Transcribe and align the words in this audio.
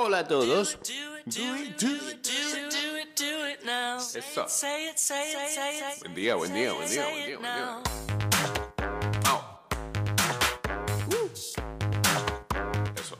Hola 0.00 0.20
a 0.20 0.28
todos. 0.28 0.78
Do 0.84 0.92
it, 0.92 1.26
do 1.26 1.54
it, 1.56 1.76
do 1.76 1.88
it, 1.90 2.22
do 2.22 2.96
it, 2.98 3.16
do 3.16 3.46
it 3.48 3.64
now. 3.66 3.96
Eso. 3.96 4.46
Say 4.46 4.90
it, 4.90 4.96
say 4.96 5.32
it, 5.32 5.50
say 5.50 5.78
it. 5.80 5.98
Buen 5.98 6.14
día, 6.14 6.36
buen 6.36 6.54
día, 6.54 6.72
buen 6.72 6.88
día, 6.88 7.02
buen 7.02 7.26
día, 7.26 7.38
buen 7.38 7.52
día. 7.56 7.82
Uh. 11.10 11.28
Eso. 12.94 13.18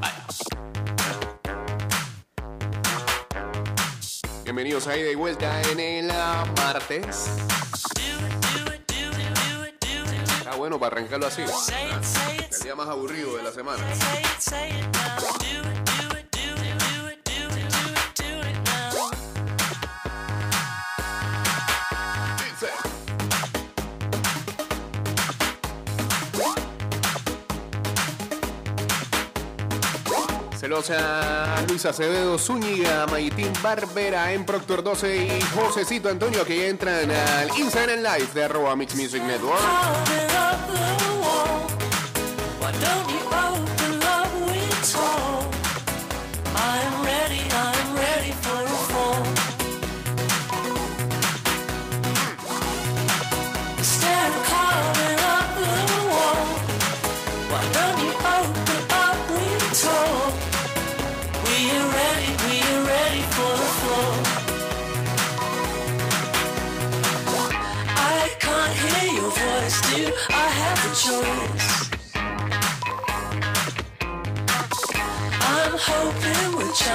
Ay. 0.00 0.12
Bienvenidos 4.44 4.86
a 4.86 4.96
Ida 4.96 5.10
y 5.10 5.16
Vuelta 5.16 5.60
en 5.70 5.80
el 5.80 6.10
ah, 6.10 6.46
martes. 6.56 7.28
Está 10.38 10.56
bueno 10.56 10.80
para 10.80 10.96
arrancarlo 10.96 11.26
así. 11.26 11.42
El 12.60 12.64
día 12.64 12.74
más 12.74 12.88
aburrido 12.88 13.38
de 13.38 13.42
la 13.42 13.50
semana. 13.52 13.82
say 13.94 14.20
it, 14.20 14.26
say 14.38 14.68
it 14.68 14.84
now. 14.92 15.16
Do 15.38 15.46
it, 15.70 15.80
do 15.86 16.02
it, 16.14 16.30
do 16.30 16.44
it, 16.62 16.76
do 16.78 17.08
it, 17.08 17.24
do 17.24 17.32
it, 17.56 17.70
do 17.72 17.88
it, 17.88 18.12
do 18.18 18.28
it 18.48 18.58
now. 18.66 18.90
Dice. 22.36 22.68
Saludos 30.58 30.90
a 30.90 31.64
Luis 31.66 31.86
Acevedo 31.86 32.36
Zúñiga, 32.36 33.06
Maitín 33.06 33.54
Barbera 33.62 34.34
en 34.34 34.44
Proctor 34.44 34.82
12 34.82 35.16
y 35.16 35.40
Josecito 35.54 36.10
Antonio 36.10 36.44
que 36.44 36.58
ya 36.58 36.66
entran 36.66 37.10
al 37.10 37.58
Instagram 37.58 38.00
Live 38.00 38.28
de 38.34 38.44
arroba 38.44 38.76
Mix 38.76 38.94
Music 38.96 39.22
Network. 39.22 39.60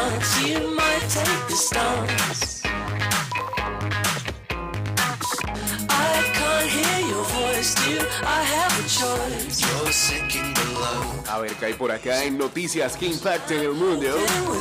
Chance 0.05 0.47
you 0.47 0.75
might 0.75 1.05
take 1.09 1.47
the 1.47 1.55
stance. 1.55 2.61
I 5.89 6.15
can't 6.37 6.69
hear 6.69 6.99
your 7.07 7.23
voice, 7.23 7.75
do 7.75 7.99
I 8.23 8.41
have 8.55 8.73
a 8.79 8.83
choice? 8.87 9.61
You're 9.61 9.91
sinking 9.91 10.53
below. 10.53 11.23
A 11.29 11.39
ver 11.39 11.53
qué 11.55 11.65
hay 11.65 11.73
por 11.73 11.91
acá 11.91 12.23
en 12.23 12.37
noticias 12.37 12.95
que 12.97 13.07
impacten 13.07 13.61
el 13.61 13.73
mundo. 13.73 14.07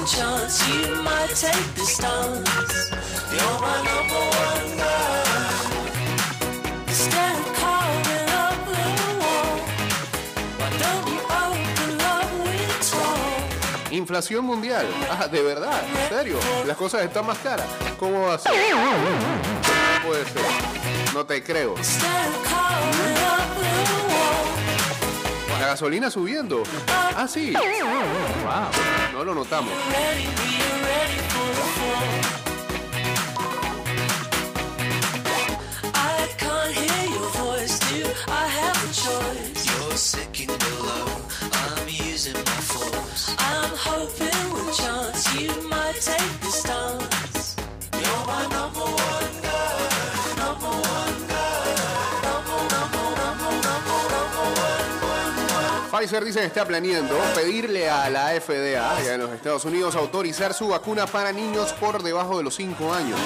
Chance 0.06 0.65
you 0.70 1.03
might 1.03 1.34
take 1.34 1.75
the 1.75 1.84
stance. 1.84 2.91
You're 3.33 3.61
my 3.61 3.77
number 3.84 4.22
one 4.48 4.84
Inflación 13.95 14.45
mundial. 14.45 14.87
Ah, 15.09 15.28
de 15.28 15.41
verdad, 15.41 15.81
en 15.89 16.09
serio. 16.09 16.39
Las 16.67 16.77
cosas 16.77 17.03
están 17.05 17.25
más 17.27 17.39
caras. 17.39 17.67
¿Cómo 17.97 18.23
va 18.23 18.34
a 18.34 18.39
ser? 18.39 18.53
No 18.75 20.09
puede 20.09 20.25
ser. 20.25 20.42
No 21.14 21.25
te 21.25 21.44
creo. 21.44 21.75
The 21.75 21.82
La 25.60 25.66
gasolina 25.69 26.10
subiendo. 26.10 26.65
Ah, 26.88 27.28
sí. 27.28 27.53
Wow. 27.53 29.12
No 29.12 29.25
lo 29.25 29.32
notamos. 29.32 29.72
the. 29.72 30.25
I 35.94 36.28
can't 36.37 36.72
hear 36.75 37.11
your 37.11 37.31
voice, 37.31 37.78
do 37.78 38.05
I 38.26 38.47
have 38.49 38.76
a 38.76 38.93
choice? 38.93 39.66
You're 39.66 39.97
sinking 39.97 40.49
below. 40.49 41.05
I'm 41.06 41.13
Pfizer 55.91 56.25
dice 56.25 56.41
que 56.41 56.47
está 56.47 56.66
planeando 56.66 57.16
pedirle 57.34 57.88
a 57.88 58.10
la 58.10 58.28
FDA 58.41 58.97
allá 58.97 59.14
en 59.14 59.20
los 59.20 59.32
Estados 59.32 59.64
Unidos 59.64 59.94
autorizar 59.94 60.53
su 60.53 60.69
vacuna 60.69 61.06
para 61.06 61.32
niños 61.32 61.72
por 61.75 62.03
debajo 62.03 62.37
de 62.37 62.44
los 62.44 62.54
5 62.56 62.93
años. 62.93 63.19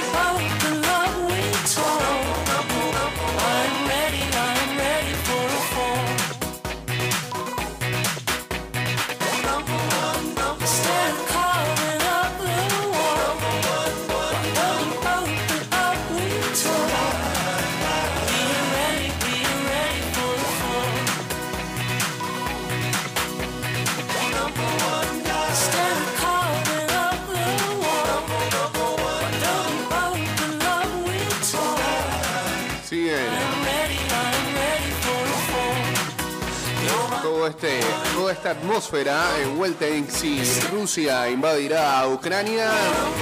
Atmósfera 38.78 39.41
envuelta 39.43 39.89
en 39.89 40.09
si 40.09 40.41
Rusia 40.71 41.28
invadirá 41.28 41.99
a 41.99 42.06
Ucrania. 42.06 42.71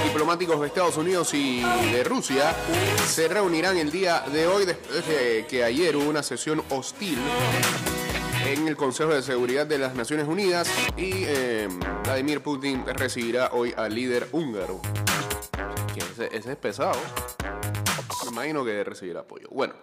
Diplomáticos 0.03 0.61
de 0.61 0.67
Estados 0.67 0.97
Unidos 0.97 1.33
y 1.33 1.63
de 1.91 2.03
Rusia 2.03 2.55
se 3.07 3.27
reunirán 3.27 3.75
el 3.75 3.91
día 3.91 4.23
de 4.31 4.45
hoy 4.45 4.65
después 4.67 5.07
de 5.07 5.47
que 5.49 5.63
ayer 5.63 5.95
hubo 5.95 6.11
una 6.11 6.21
sesión 6.21 6.61
hostil 6.69 7.17
en 8.45 8.67
el 8.67 8.75
Consejo 8.75 9.15
de 9.15 9.23
Seguridad 9.23 9.65
de 9.65 9.79
las 9.79 9.95
Naciones 9.95 10.27
Unidas 10.27 10.69
y 10.95 11.23
eh, 11.25 11.67
Vladimir 12.03 12.41
Putin 12.41 12.85
recibirá 12.85 13.49
hoy 13.51 13.73
al 13.75 13.95
líder 13.95 14.27
húngaro. 14.33 14.79
Ese 16.31 16.51
es 16.51 16.55
pesado. 16.57 16.99
Imagino 18.37 18.63
que 18.63 18.83
recibirá 18.83 19.21
apoyo. 19.21 19.47
Bueno, 19.49 19.73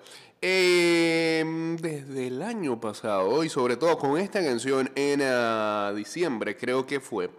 eh, 0.40 1.42
desde 1.80 2.28
el 2.28 2.40
año 2.40 2.80
pasado 2.80 3.42
y 3.42 3.48
sobre 3.48 3.76
todo 3.76 3.98
con 3.98 4.16
esta 4.16 4.40
canción 4.44 4.88
en 4.94 5.20
ah, 5.24 5.92
diciembre, 5.96 6.56
creo 6.56 6.86
que 6.86 7.00
fue. 7.00 7.30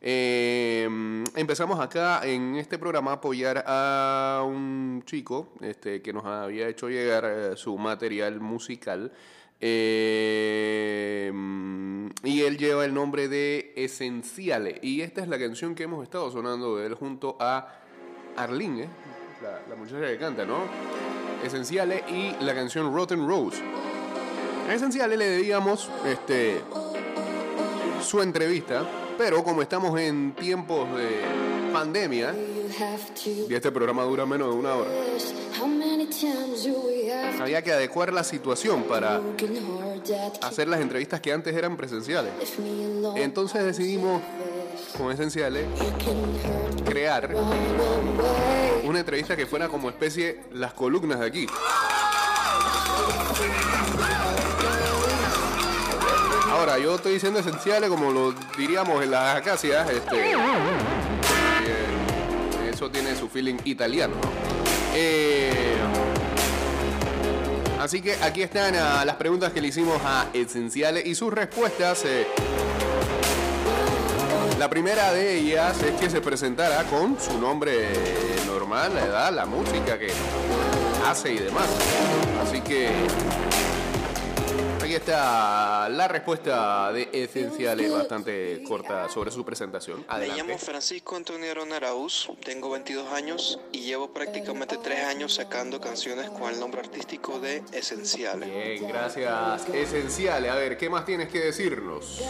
eh, 0.00 0.88
empezamos 1.34 1.80
acá 1.80 2.20
en 2.24 2.54
este 2.54 2.78
programa 2.78 3.10
a 3.10 3.14
apoyar 3.14 3.64
a 3.66 4.44
un 4.46 5.02
chico 5.06 5.52
este, 5.60 6.00
que 6.02 6.12
nos 6.12 6.24
había 6.24 6.68
hecho 6.68 6.88
llegar 6.88 7.24
eh, 7.26 7.56
su 7.56 7.76
material 7.76 8.38
musical. 8.40 9.10
eh, 9.60 11.32
y 12.22 12.42
él 12.42 12.56
lleva 12.58 12.84
el 12.84 12.94
nombre 12.94 13.26
de 13.28 13.72
Esenciales. 13.76 14.78
Y 14.82 15.00
esta 15.00 15.20
es 15.20 15.28
la 15.28 15.38
canción 15.38 15.74
que 15.74 15.82
hemos 15.82 16.02
estado 16.04 16.30
sonando 16.30 16.76
de 16.76 16.86
él 16.86 16.94
junto 16.94 17.36
a 17.40 17.80
Arlene. 18.36 18.88
La, 19.42 19.76
muchacha 19.76 20.06
que 20.06 20.18
canta, 20.18 20.44
¿no? 20.44 20.64
Esenciales 21.44 22.02
y 22.10 22.34
la 22.44 22.54
canción 22.54 22.94
Rotten 22.94 23.26
Rose. 23.26 23.62
A 24.68 24.74
Esenciales 24.74 25.18
le 25.18 25.28
debíamos 25.28 25.90
este, 26.06 26.60
su 28.02 28.20
entrevista, 28.22 28.86
pero 29.16 29.42
como 29.42 29.62
estamos 29.62 29.98
en 29.98 30.32
tiempos 30.32 30.88
de 30.96 31.20
pandemia 31.72 32.34
y 33.48 33.54
este 33.54 33.70
programa 33.72 34.04
dura 34.04 34.26
menos 34.26 34.48
de 34.48 34.54
una 34.54 34.74
hora, 34.74 34.90
había 37.40 37.62
que 37.62 37.72
adecuar 37.72 38.12
la 38.12 38.24
situación 38.24 38.84
para 38.84 39.20
hacer 40.42 40.68
las 40.68 40.80
entrevistas 40.80 41.20
que 41.20 41.32
antes 41.32 41.54
eran 41.54 41.76
presenciales. 41.76 42.32
Entonces 43.16 43.64
decidimos, 43.64 44.22
con 44.96 45.12
Esenciales, 45.12 45.66
crear 46.84 47.30
una 48.84 49.00
entrevista 49.00 49.36
que 49.36 49.46
fuera 49.46 49.68
como 49.68 49.88
especie 49.88 50.40
las 50.52 50.72
columnas 50.72 51.20
de 51.20 51.26
aquí. 51.26 51.46
Ahora, 56.50 56.78
yo 56.78 56.94
estoy 56.96 57.14
diciendo 57.14 57.40
esenciales 57.40 57.88
como 57.88 58.10
lo 58.10 58.34
diríamos 58.58 59.02
en 59.02 59.10
las 59.12 59.36
acacias. 59.36 59.88
Este, 59.88 60.32
eh, 60.32 60.36
eso 62.70 62.90
tiene 62.90 63.14
su 63.16 63.28
feeling 63.28 63.56
italiano, 63.64 64.14
¿no? 64.22 64.28
Eh, 64.94 65.76
así 67.80 68.02
que 68.02 68.14
aquí 68.22 68.42
están 68.42 68.74
ah, 68.76 69.04
las 69.06 69.16
preguntas 69.16 69.52
que 69.52 69.60
le 69.62 69.68
hicimos 69.68 70.00
a 70.04 70.26
Esenciales 70.34 71.06
y 71.06 71.14
sus 71.14 71.32
respuestas. 71.32 72.04
eh. 72.04 72.26
La 74.60 74.68
primera 74.68 75.10
de 75.14 75.38
ellas 75.38 75.82
es 75.82 75.98
que 75.98 76.10
se 76.10 76.20
presentara 76.20 76.84
con 76.84 77.18
su 77.18 77.38
nombre 77.38 77.88
normal, 78.46 78.94
la 78.94 79.06
edad, 79.06 79.32
la 79.32 79.46
música 79.46 79.98
que 79.98 80.12
hace 81.08 81.32
y 81.32 81.38
demás. 81.38 81.66
Así 82.42 82.60
que 82.60 82.90
Aquí 84.90 84.96
está 84.96 85.88
la 85.88 86.08
respuesta 86.08 86.92
de 86.92 87.08
Esenciales, 87.12 87.92
bastante 87.92 88.60
corta 88.64 89.08
sobre 89.08 89.30
su 89.30 89.44
presentación. 89.44 90.00
Me 90.00 90.06
Adelante. 90.08 90.42
llamo 90.42 90.58
Francisco 90.58 91.14
Antonio 91.14 91.48
Arón 91.48 91.72
Araúz, 91.72 92.28
tengo 92.44 92.70
22 92.70 93.12
años 93.12 93.60
y 93.70 93.82
llevo 93.82 94.12
prácticamente 94.12 94.78
3 94.78 95.04
años 95.04 95.32
sacando 95.32 95.80
canciones 95.80 96.28
con 96.30 96.52
el 96.52 96.58
nombre 96.58 96.80
artístico 96.80 97.38
de 97.38 97.62
Esenciales. 97.70 98.50
Bien, 98.50 98.88
gracias. 98.88 99.68
Esenciales. 99.68 100.50
A 100.50 100.56
ver, 100.56 100.76
¿qué 100.76 100.90
más 100.90 101.04
tienes 101.04 101.28
que 101.28 101.38
decirnos? 101.38 102.20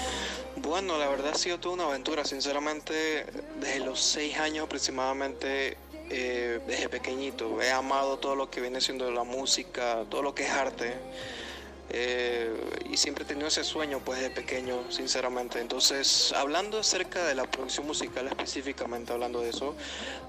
Bueno, 0.57 0.99
la 0.99 1.09
verdad 1.09 1.31
ha 1.33 1.39
sido 1.39 1.59
toda 1.59 1.77
una 1.77 1.85
aventura, 1.87 2.27
sinceramente, 2.27 3.25
desde 3.59 3.81
los 3.81 3.99
6 4.01 4.37
años 4.37 4.67
aproximadamente, 4.67 5.79
eh, 6.11 6.61
desde 6.67 6.91
pequeñito, 6.91 7.63
he 7.63 7.71
amado 7.71 8.19
todo 8.19 8.37
lo 8.37 8.51
que 8.51 8.61
viene 8.61 8.83
siendo 8.83 9.11
la 9.11 9.25
música, 9.25 10.05
todo 10.11 10.21
lo 10.21 10.35
que 10.35 10.45
es 10.45 10.51
arte. 10.51 10.95
Eh, 11.93 12.55
y 12.89 12.97
siempre 12.97 13.25
he 13.25 13.27
tenido 13.27 13.49
ese 13.49 13.65
sueño 13.65 14.01
pues 14.05 14.21
de 14.21 14.31
pequeño, 14.31 14.91
sinceramente. 14.91 15.61
Entonces, 15.61 16.33
hablando 16.37 16.79
acerca 16.79 17.25
de 17.25 17.35
la 17.35 17.51
producción 17.51 17.87
musical 17.87 18.27
específicamente, 18.29 19.13
hablando 19.13 19.41
de 19.41 19.51
eso, 19.51 19.75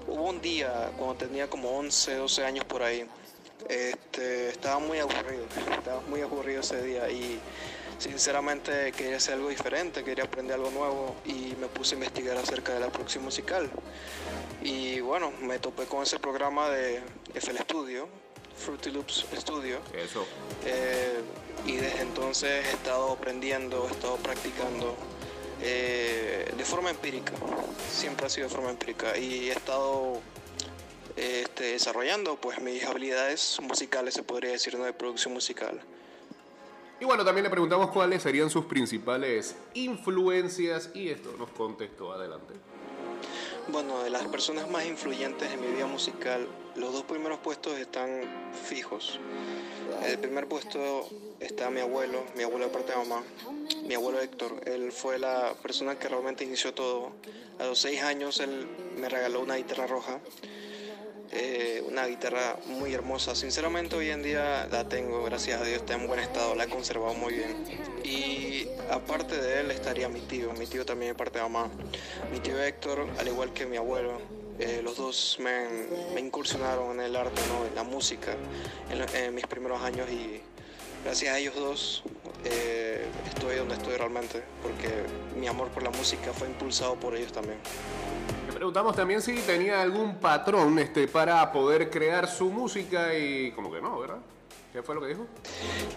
hubo 0.08 0.28
un 0.28 0.40
día 0.40 0.90
cuando 0.96 1.14
tenía 1.14 1.48
como 1.48 1.70
11, 1.78 2.16
12 2.16 2.44
años 2.44 2.64
por 2.64 2.82
ahí, 2.82 3.06
este, 3.68 4.48
estaba 4.48 4.80
muy 4.80 4.98
aburrido, 4.98 5.46
estaba 5.78 6.00
muy 6.02 6.20
aburrido 6.20 6.60
ese 6.60 6.82
día 6.82 7.08
y 7.10 7.38
sinceramente 7.98 8.90
quería 8.92 9.16
hacer 9.16 9.34
algo 9.34 9.48
diferente, 9.48 10.02
quería 10.02 10.24
aprender 10.24 10.56
algo 10.56 10.70
nuevo 10.70 11.16
y 11.24 11.54
me 11.60 11.68
puse 11.68 11.94
a 11.94 11.98
investigar 11.98 12.36
acerca 12.36 12.74
de 12.74 12.80
la 12.80 12.90
producción 12.90 13.22
musical. 13.22 13.70
Y 14.62 15.00
bueno, 15.00 15.32
me 15.42 15.58
topé 15.60 15.84
con 15.86 16.02
ese 16.02 16.18
programa 16.18 16.68
de 16.70 17.02
FL 17.34 17.58
Studio, 17.58 18.08
Fruity 18.56 18.90
Loops 18.90 19.26
Studio, 19.36 19.78
Eso. 19.94 20.26
eh, 20.64 21.20
y 21.66 21.76
desde 21.76 22.02
entonces 22.02 22.66
he 22.66 22.70
estado 22.70 23.12
aprendiendo, 23.12 23.86
he 23.88 23.92
estado 23.92 24.16
practicando 24.16 24.96
eh, 25.60 26.52
de 26.56 26.64
forma 26.64 26.90
empírica, 26.90 27.32
siempre 27.90 28.26
ha 28.26 28.28
sido 28.28 28.48
de 28.48 28.54
forma 28.54 28.70
empírica 28.70 29.16
y 29.16 29.48
he 29.48 29.52
estado 29.52 30.20
eh, 31.16 31.42
este, 31.44 31.64
desarrollando 31.72 32.36
pues 32.36 32.60
mis 32.60 32.84
habilidades 32.84 33.58
musicales, 33.62 34.14
se 34.14 34.22
podría 34.22 34.52
decir, 34.52 34.76
¿no? 34.78 34.84
de 34.84 34.92
producción 34.92 35.34
musical. 35.34 35.80
Y 37.00 37.04
bueno, 37.04 37.24
también 37.24 37.42
le 37.44 37.50
preguntamos 37.50 37.90
cuáles 37.90 38.22
serían 38.22 38.48
sus 38.48 38.64
principales 38.66 39.56
influencias 39.74 40.90
y 40.94 41.08
esto 41.08 41.34
nos 41.36 41.50
contestó. 41.50 42.12
Adelante. 42.12 42.54
Bueno, 43.68 44.02
de 44.02 44.10
las 44.10 44.24
personas 44.26 44.70
más 44.70 44.84
influyentes 44.86 45.50
en 45.50 45.60
mi 45.60 45.66
vida 45.68 45.86
musical, 45.86 46.46
los 46.76 46.92
dos 46.92 47.04
primeros 47.04 47.38
puestos 47.38 47.78
están 47.78 48.50
fijos. 48.68 49.18
El 50.04 50.18
primer 50.18 50.48
puesto 50.48 51.08
está 51.40 51.70
mi 51.70 51.80
abuelo, 51.80 52.24
mi 52.36 52.42
abuelo 52.42 52.66
de 52.66 52.72
parte 52.72 52.92
de 52.92 52.98
mamá, 52.98 53.22
mi 53.86 53.94
abuelo 53.94 54.20
Héctor. 54.20 54.60
Él 54.66 54.92
fue 54.92 55.18
la 55.18 55.54
persona 55.62 55.98
que 55.98 56.08
realmente 56.08 56.44
inició 56.44 56.72
todo. 56.72 57.12
A 57.58 57.64
los 57.64 57.78
seis 57.78 58.02
años 58.02 58.40
él 58.40 58.66
me 58.96 59.08
regaló 59.08 59.40
una 59.40 59.56
guitarra 59.56 59.86
roja, 59.86 60.20
eh, 61.30 61.82
una 61.88 62.06
guitarra 62.06 62.56
muy 62.66 62.94
hermosa. 62.94 63.34
Sinceramente 63.34 63.96
hoy 63.96 64.10
en 64.10 64.22
día 64.22 64.66
la 64.70 64.88
tengo, 64.88 65.22
gracias 65.24 65.60
a 65.60 65.64
Dios, 65.64 65.78
está 65.78 65.94
en 65.94 66.06
buen 66.06 66.20
estado, 66.20 66.54
la 66.54 66.64
he 66.64 66.68
conservado 66.68 67.14
muy 67.14 67.34
bien. 67.34 67.64
Y 68.04 68.66
aparte 68.90 69.40
de 69.40 69.60
él 69.60 69.70
estaría 69.70 70.08
mi 70.08 70.20
tío, 70.20 70.52
mi 70.54 70.66
tío 70.66 70.84
también 70.84 71.12
de 71.12 71.14
parte 71.14 71.38
de 71.38 71.44
mamá. 71.44 71.70
Mi 72.32 72.40
tío 72.40 72.60
Héctor, 72.62 73.06
al 73.18 73.28
igual 73.28 73.52
que 73.52 73.66
mi 73.66 73.76
abuelo, 73.76 74.20
eh, 74.58 74.80
los 74.82 74.91
me, 75.38 75.68
me 76.14 76.20
incursionaron 76.20 76.92
en 76.92 77.06
el 77.06 77.16
arte, 77.16 77.40
¿no? 77.48 77.66
en 77.66 77.74
la 77.74 77.82
música, 77.82 78.34
en, 78.90 79.16
en 79.16 79.34
mis 79.34 79.46
primeros 79.46 79.80
años 79.82 80.08
y 80.10 80.40
gracias 81.04 81.34
a 81.34 81.38
ellos 81.38 81.54
dos 81.54 82.02
eh, 82.44 83.06
estoy 83.26 83.56
donde 83.56 83.74
estoy 83.74 83.96
realmente, 83.96 84.42
porque 84.62 84.88
mi 85.38 85.46
amor 85.46 85.68
por 85.68 85.82
la 85.82 85.90
música 85.90 86.32
fue 86.32 86.48
impulsado 86.48 86.96
por 86.96 87.14
ellos 87.14 87.32
también. 87.32 87.58
Le 88.46 88.52
preguntamos 88.52 88.96
también 88.96 89.22
si 89.22 89.34
tenía 89.42 89.82
algún 89.82 90.16
patrón 90.16 90.78
este, 90.78 91.06
para 91.08 91.52
poder 91.52 91.90
crear 91.90 92.28
su 92.28 92.50
música 92.50 93.16
y 93.16 93.52
como 93.52 93.72
que 93.72 93.80
no, 93.80 93.98
¿verdad? 94.00 94.18
¿Qué 94.72 94.82
fue 94.82 94.94
lo 94.94 95.02
que 95.02 95.08
dijo? 95.08 95.26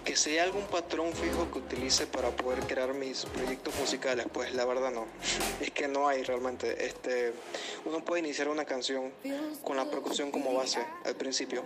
Que 0.04 0.16
sea 0.16 0.44
algún 0.44 0.64
patrón 0.64 1.12
fijo 1.14 1.50
que 1.50 1.58
utilice 1.58 2.06
para 2.06 2.28
poder 2.30 2.60
crear 2.66 2.92
mis 2.92 3.24
proyectos 3.24 3.74
musicales, 3.76 4.26
pues 4.30 4.54
la 4.54 4.66
verdad 4.66 4.90
no. 4.90 5.06
Es 5.60 5.70
que 5.70 5.88
no 5.88 6.08
hay 6.08 6.22
realmente. 6.22 6.84
Este, 6.84 7.32
uno 7.86 8.04
puede 8.04 8.20
iniciar 8.20 8.48
una 8.48 8.66
canción 8.66 9.12
con 9.64 9.76
la 9.78 9.86
percusión 9.90 10.30
como 10.30 10.52
base 10.52 10.84
al 11.06 11.14
principio 11.14 11.62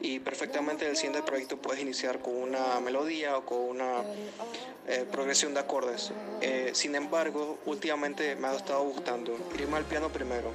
y 0.00 0.20
perfectamente 0.20 0.88
el 0.88 0.96
siguiente 0.96 1.22
proyecto 1.22 1.56
puedes 1.56 1.82
iniciar 1.82 2.20
con 2.20 2.34
una 2.34 2.80
melodía 2.80 3.36
o 3.36 3.44
con 3.44 3.58
una 3.58 4.02
eh, 4.86 5.04
progresión 5.10 5.54
de 5.54 5.60
acordes. 5.60 6.12
Eh, 6.40 6.70
sin 6.74 6.94
embargo, 6.94 7.58
últimamente 7.66 8.36
me 8.36 8.48
ha 8.48 8.54
estado 8.54 8.82
gustando 8.84 9.36
irme 9.58 9.76
al 9.76 9.84
piano 9.84 10.08
primero, 10.08 10.52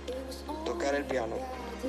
tocar 0.65 0.95
el 0.95 1.05
piano, 1.05 1.35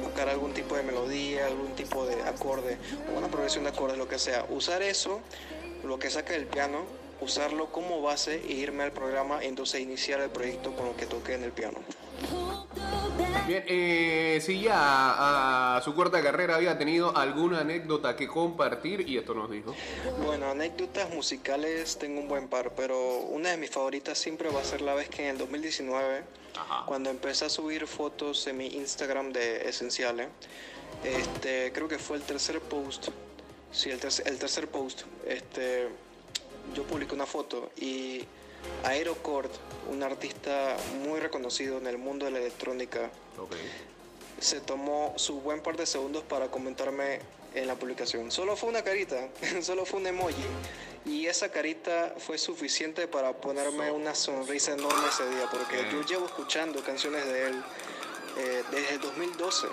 buscar 0.02 0.28
algún 0.28 0.52
tipo 0.52 0.76
de 0.76 0.82
melodía, 0.82 1.46
algún 1.46 1.74
tipo 1.74 2.06
de 2.06 2.22
acorde 2.22 2.78
una 3.16 3.28
progresión 3.28 3.64
de 3.64 3.70
acordes, 3.70 3.98
lo 3.98 4.08
que 4.08 4.18
sea. 4.18 4.44
Usar 4.48 4.82
eso, 4.82 5.20
lo 5.84 5.98
que 5.98 6.10
saca 6.10 6.32
del 6.32 6.46
piano, 6.46 6.84
usarlo 7.20 7.70
como 7.70 8.02
base 8.02 8.42
e 8.46 8.52
irme 8.52 8.82
al 8.82 8.92
programa 8.92 9.42
entonces 9.42 9.80
iniciar 9.80 10.20
el 10.20 10.30
proyecto 10.30 10.74
con 10.74 10.86
lo 10.86 10.96
que 10.96 11.06
toqué 11.06 11.34
en 11.34 11.44
el 11.44 11.52
piano. 11.52 11.78
Bien, 13.46 13.62
eh, 13.66 14.40
si 14.42 14.62
ya 14.62 15.76
a 15.76 15.82
su 15.82 15.94
corta 15.94 16.22
carrera 16.22 16.56
había 16.56 16.78
tenido 16.78 17.14
alguna 17.14 17.60
anécdota 17.60 18.16
que 18.16 18.26
compartir 18.26 19.06
y 19.06 19.18
esto 19.18 19.34
nos 19.34 19.50
dijo. 19.50 19.74
Bueno, 20.24 20.50
anécdotas 20.50 21.10
musicales 21.10 21.98
tengo 21.98 22.20
un 22.20 22.28
buen 22.28 22.48
par, 22.48 22.72
pero 22.74 23.18
una 23.18 23.50
de 23.50 23.58
mis 23.58 23.70
favoritas 23.70 24.16
siempre 24.18 24.48
va 24.48 24.60
a 24.60 24.64
ser 24.64 24.80
la 24.80 24.94
vez 24.94 25.10
que 25.10 25.24
en 25.24 25.28
el 25.32 25.38
2019, 25.38 26.22
Ajá. 26.58 26.86
cuando 26.86 27.10
empecé 27.10 27.44
a 27.44 27.48
subir 27.50 27.86
fotos 27.86 28.46
en 28.46 28.56
mi 28.56 28.66
Instagram 28.68 29.30
de 29.32 29.68
Esenciales, 29.68 30.28
este, 31.04 31.70
creo 31.74 31.86
que 31.86 31.98
fue 31.98 32.16
el 32.16 32.22
tercer 32.22 32.60
post, 32.60 33.08
sí, 33.72 33.90
el, 33.90 34.00
tercer- 34.00 34.26
el 34.26 34.38
tercer 34.38 34.68
post, 34.68 35.02
este, 35.26 35.88
yo 36.74 36.82
publiqué 36.84 37.14
una 37.14 37.26
foto 37.26 37.70
y 37.76 38.24
Aerocord, 38.84 39.50
un 39.90 40.02
artista 40.02 40.76
muy 41.04 41.20
reconocido 41.20 41.78
en 41.78 41.86
el 41.86 41.98
mundo 41.98 42.26
de 42.26 42.32
la 42.32 42.38
electrónica, 42.38 43.10
se 44.40 44.60
tomó 44.60 45.14
su 45.16 45.40
buen 45.40 45.62
par 45.62 45.76
de 45.76 45.86
segundos 45.86 46.22
para 46.22 46.48
comentarme 46.48 47.20
en 47.54 47.66
la 47.66 47.76
publicación. 47.76 48.30
Solo 48.30 48.56
fue 48.56 48.68
una 48.68 48.82
carita, 48.82 49.28
solo 49.62 49.84
fue 49.84 50.00
un 50.00 50.06
emoji. 50.06 50.44
Y 51.06 51.26
esa 51.26 51.50
carita 51.50 52.14
fue 52.18 52.38
suficiente 52.38 53.06
para 53.06 53.32
ponerme 53.34 53.90
una 53.90 54.14
sonrisa 54.14 54.72
enorme 54.72 55.06
ese 55.08 55.28
día, 55.28 55.48
porque 55.50 55.86
yo 55.92 56.02
llevo 56.02 56.26
escuchando 56.26 56.82
canciones 56.82 57.26
de 57.26 57.46
él 57.48 57.62
eh, 58.38 58.62
desde 58.70 58.94
el 58.94 59.00
2012, 59.00 59.66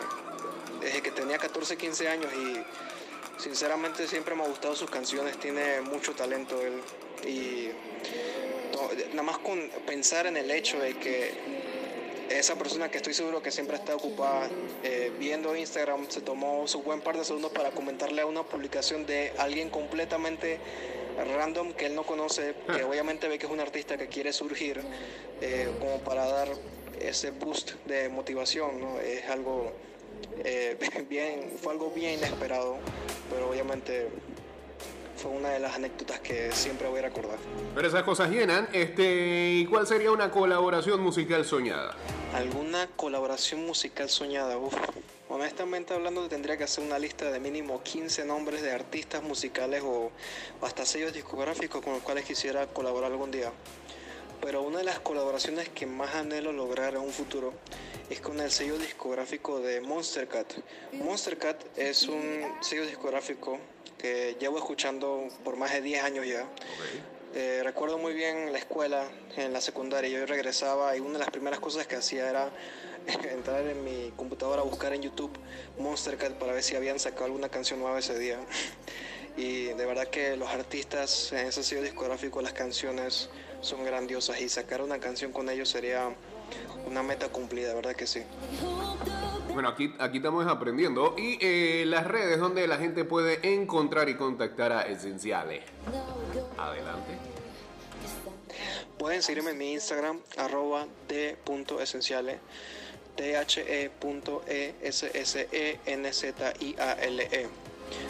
desde 0.82 1.02
que 1.02 1.12
tenía 1.12 1.38
14, 1.38 1.78
15 1.78 2.10
años 2.10 2.32
y 2.34 3.42
sinceramente 3.42 4.08
siempre 4.08 4.36
me 4.36 4.44
ha 4.44 4.48
gustado 4.48 4.76
sus 4.76 4.90
canciones, 4.90 5.40
tiene 5.40 5.82
mucho 5.82 6.14
talento 6.14 6.62
él. 6.62 6.82
Y 7.26 7.70
no, 8.72 8.90
nada 9.10 9.24
más 9.24 9.38
con 9.40 9.70
pensar 9.86 10.28
en 10.28 10.38
el 10.38 10.50
hecho 10.52 10.80
de 10.80 10.94
que 10.96 11.32
esa 12.30 12.56
persona 12.56 12.90
que 12.90 12.98
estoy 12.98 13.14
seguro 13.14 13.42
que 13.42 13.52
siempre 13.52 13.76
está 13.76 13.96
ocupada 13.96 14.50
eh, 14.84 15.12
viendo 15.20 15.56
Instagram 15.56 16.10
se 16.10 16.22
tomó 16.22 16.68
su 16.68 16.82
buen 16.82 17.02
par 17.02 17.18
de 17.18 17.26
segundos 17.26 17.52
para 17.52 17.72
comentarle 17.72 18.22
a 18.22 18.26
una 18.26 18.44
publicación 18.44 19.06
de 19.06 19.34
alguien 19.38 19.70
completamente 19.70 20.60
random 21.36 21.74
que 21.74 21.88
él 21.88 21.96
no 21.96 22.04
conoce, 22.04 22.56
que 22.74 22.84
obviamente 22.84 23.28
ve 23.28 23.38
que 23.38 23.46
es 23.46 23.52
un 23.52 23.60
artista 23.60 23.98
que 23.98 24.08
quiere 24.08 24.34
surgir, 24.34 24.82
eh, 25.42 25.70
como 25.80 26.00
para 26.00 26.26
dar 26.26 26.48
ese 27.00 27.32
boost 27.32 27.72
de 27.86 28.10
motivación, 28.10 28.80
¿no? 28.80 29.00
Es 29.00 29.30
algo 29.30 29.72
eh, 30.44 30.78
bien, 31.10 31.52
fue 31.62 31.74
algo 31.74 31.92
bien 31.92 32.14
inesperado, 32.14 32.78
pero 33.30 33.50
obviamente 33.50 34.08
fue 35.22 35.32
una 35.32 35.50
de 35.50 35.60
las 35.60 35.76
anécdotas 35.76 36.20
que 36.20 36.52
siempre 36.52 36.88
voy 36.88 37.00
a 37.00 37.04
recordar. 37.04 37.38
Pero 37.76 37.88
esas 37.88 38.04
cosas 38.04 38.30
llenan. 38.32 38.68
Este, 38.74 39.52
¿y 39.54 39.66
cuál 39.66 39.86
sería 39.86 40.12
una 40.12 40.32
colaboración 40.32 41.02
musical 41.02 41.46
soñada? 41.46 41.96
¿Alguna 42.34 42.88
colaboración 42.96 43.66
musical 43.66 44.10
soñada? 44.10 44.58
Uf, 44.58 44.74
Honestamente 45.34 45.94
hablando, 45.94 46.28
tendría 46.28 46.58
que 46.58 46.66
hacer 46.66 46.84
una 46.84 47.00
lista 47.00 47.32
de 47.32 47.40
mínimo 47.40 47.82
15 47.82 48.26
nombres 48.26 48.62
de 48.62 48.72
artistas 48.74 49.24
musicales 49.24 49.82
o 49.82 50.12
hasta 50.62 50.86
sellos 50.86 51.14
discográficos 51.14 51.82
con 51.82 51.94
los 51.94 52.02
cuales 52.02 52.26
quisiera 52.26 52.68
colaborar 52.68 53.12
algún 53.14 53.32
día. 53.32 53.50
Pero 54.42 54.62
una 54.62 54.80
de 54.80 54.84
las 54.84 55.00
colaboraciones 55.00 55.70
que 55.70 55.86
más 55.86 56.16
anhelo 56.16 56.52
lograr 56.52 56.96
en 56.96 57.00
un 57.00 57.12
futuro 57.12 57.54
es 58.10 58.20
con 58.20 58.42
el 58.42 58.52
sello 58.52 58.78
discográfico 58.78 59.62
de 59.62 59.80
Monster 59.80 60.28
Cat. 60.28 60.52
Monster 60.92 61.38
Cat 61.38 61.64
es 61.78 62.10
un 62.10 62.44
sello 62.60 62.86
discográfico 62.86 63.58
que 64.02 64.36
llevo 64.40 64.58
escuchando 64.58 65.28
por 65.44 65.56
más 65.58 65.72
de 65.72 65.82
10 65.82 66.04
años 66.04 66.26
ya. 66.26 66.48
Eh, 67.34 67.62
recuerdo 67.64 67.98
muy 67.98 68.14
bien 68.14 68.52
la 68.52 68.58
escuela, 68.58 69.08
en 69.38 69.54
la 69.54 69.62
secundaria, 69.62 70.10
yo 70.10 70.26
regresaba 70.26 70.98
y 70.98 71.00
una 71.00 71.14
de 71.14 71.20
las 71.20 71.30
primeras 71.30 71.60
cosas 71.60 71.88
que 71.88 71.96
hacía 71.96 72.30
era 72.30 72.50
entrar 73.32 73.66
en 73.68 73.84
mi 73.84 74.12
computadora 74.18 74.62
a 74.62 74.66
buscar 74.66 74.94
en 74.94 75.04
YouTube 75.04 75.32
Monster 75.78 76.18
Cat 76.18 76.34
para 76.34 76.54
ver 76.54 76.64
si 76.64 76.76
habían 76.76 77.00
sacado 77.00 77.26
alguna 77.26 77.50
canción 77.50 77.80
nueva 77.80 78.00
ese 78.00 78.18
día. 78.18 78.40
Y 79.38 79.66
de 79.66 79.86
verdad 79.86 80.08
que 80.08 80.36
los 80.36 80.50
artistas 80.50 81.32
en 81.32 81.48
ese 81.48 81.64
sello 81.64 81.84
discográfico, 81.84 82.42
las 82.42 82.54
canciones 82.54 83.30
son 83.62 83.86
grandiosas 83.86 84.42
y 84.42 84.50
sacar 84.50 84.82
una 84.82 85.00
canción 85.00 85.32
con 85.32 85.50
ellos 85.50 85.70
sería 85.70 86.14
una 86.86 87.02
meta 87.04 87.30
cumplida, 87.30 87.74
verdad 87.74 87.96
que 87.96 88.08
sí. 88.08 88.24
Bueno, 89.54 89.70
aquí, 89.70 89.94
aquí 90.00 90.18
estamos 90.18 90.48
aprendiendo. 90.48 91.16
Y 91.18 91.38
eh, 91.42 91.84
las 91.86 92.08
redes 92.08 92.40
donde 92.40 92.68
la 92.68 92.78
gente 92.78 93.04
puede 93.06 93.54
encontrar 93.54 94.08
y 94.10 94.16
contactar 94.16 94.72
a 94.72 94.84
Esenciales. 94.84 95.64
Adelante. 96.58 97.18
Pueden 98.98 99.22
seguirme 99.22 99.52
en 99.52 99.58
mi 99.58 99.74
Instagram, 99.74 100.20
arroba 100.38 100.88
d.esenciales, 101.08 102.38
T-H-E.E-S-S-E-N-Z-I-A-L-E. 103.16 103.88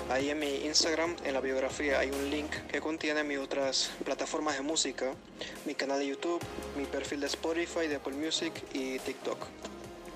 Ahí 0.10 0.30
en 0.30 0.38
mi 0.38 0.66
Instagram, 0.66 1.16
en 1.24 1.34
la 1.34 1.40
biografía, 1.40 2.00
hay 2.00 2.12
un 2.12 2.30
link 2.30 2.52
que 2.70 2.82
contiene 2.82 3.24
mis 3.24 3.40
otras 3.40 3.90
plataformas 4.04 4.56
de 4.58 4.62
música, 4.62 5.14
mi 5.66 5.74
canal 5.74 6.00
de 6.00 6.08
YouTube, 6.08 6.42
mi 6.78 6.86
perfil 6.86 7.22
de 7.22 7.28
Spotify, 7.28 7.88
de 7.88 7.96
Apple 7.96 8.14
Music 8.14 8.54
y 8.74 9.00
TikTok. 9.00 9.48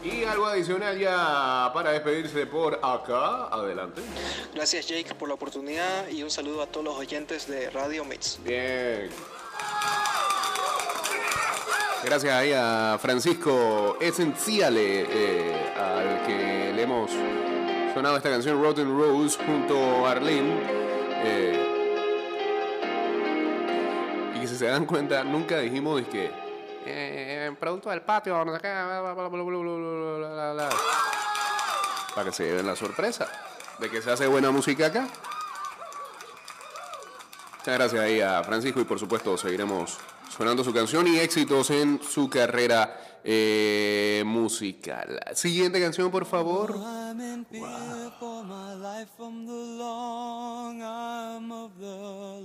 Y 0.05 0.24
algo 0.24 0.45
adicional 0.45 0.97
ya 1.00 1.71
para 1.74 1.91
despedirse 1.91 2.45
por 2.45 2.75
acá. 2.83 3.47
Adelante. 3.47 4.01
Gracias 4.53 4.88
Jake 4.88 5.15
por 5.15 5.27
la 5.27 5.33
oportunidad 5.33 6.07
y 6.09 6.21
un 6.21 6.29
saludo 6.29 6.62
a 6.62 6.67
todos 6.67 6.85
los 6.85 6.95
oyentes 6.95 7.47
de 7.47 7.71
Radio 7.71 8.05
Mix. 8.05 8.39
Bien. 8.43 9.09
Gracias 12.03 12.31
ahí 12.33 12.53
a 12.55 13.00
Francisco 13.01 13.97
Esenciale, 14.00 15.07
eh, 15.09 15.74
al 15.75 16.24
que 16.27 16.71
le 16.75 16.83
hemos 16.83 17.09
sonado 17.95 18.17
esta 18.17 18.29
canción 18.29 18.62
Rotten 18.62 18.95
Rose 18.95 19.39
junto 19.43 20.05
a 20.05 20.12
Arlene. 20.12 20.53
eh, 21.24 21.71
y 24.35 24.39
que 24.39 24.47
si 24.47 24.55
se 24.55 24.65
dan 24.65 24.85
cuenta, 24.85 25.24
nunca 25.24 25.57
dijimos 25.59 26.00
que 26.12 26.44
eh, 26.86 27.56
producto 27.60 27.89
del 27.89 28.01
patio, 28.01 28.46
no 28.46 28.54
sé 28.56 28.62
qué, 28.62 28.68
para 32.15 32.30
que 32.30 32.32
se 32.32 32.46
lleven 32.46 32.68
la 32.68 32.75
sorpresa 32.75 33.27
de 33.80 33.89
que 33.89 34.01
se 34.01 34.12
hace 34.12 34.27
buena 34.27 34.51
música 34.51 34.88
acá. 34.88 35.08
Muchas 37.58 37.77
gracias 37.77 38.01
ahí 38.01 38.22
a 38.22 38.44
Francisco 38.44 38.80
y 38.80 38.86
por 38.86 39.00
supuesto 39.00 39.38
seguiremos 39.38 39.98
sonando 40.30 40.63
su 40.63 40.72
canción 40.74 41.08
y 41.08 41.18
éxitos 41.18 41.72
en 41.72 42.00
su 42.01 42.30
carrera 42.30 43.00
musical. 44.24 45.20
Siguiente 45.34 45.82
canción, 45.82 46.12
por 46.12 46.25
favor. 46.25 46.74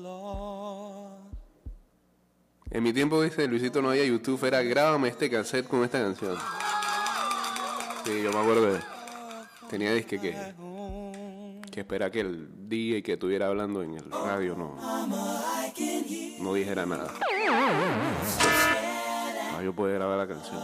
Wow. 0.02 1.19
En 2.72 2.84
mi 2.84 2.92
tiempo, 2.92 3.20
dice 3.20 3.48
Luisito, 3.48 3.82
no 3.82 3.90
había 3.90 4.04
YouTube, 4.04 4.44
era 4.44 4.62
grábame 4.62 5.08
este 5.08 5.28
cassette 5.28 5.66
con 5.66 5.82
esta 5.82 5.98
canción. 5.98 6.38
Sí, 8.04 8.22
yo 8.22 8.32
me 8.32 8.38
acuerdo 8.38 8.74
de... 8.74 8.80
Tenía 9.68 9.92
disque 9.92 10.20
que... 10.20 10.36
Que 11.68 11.80
espera 11.80 12.12
que 12.12 12.20
el 12.20 12.68
día 12.68 12.98
y 12.98 13.02
que 13.02 13.14
estuviera 13.14 13.48
hablando 13.48 13.82
en 13.82 13.94
el 13.94 14.08
radio 14.10 14.54
no... 14.54 14.76
No 16.38 16.54
dijera 16.54 16.86
nada. 16.86 17.12
Para 19.50 19.64
yo 19.64 19.74
poder 19.74 19.96
grabar 19.96 20.18
la 20.18 20.28
canción. 20.28 20.60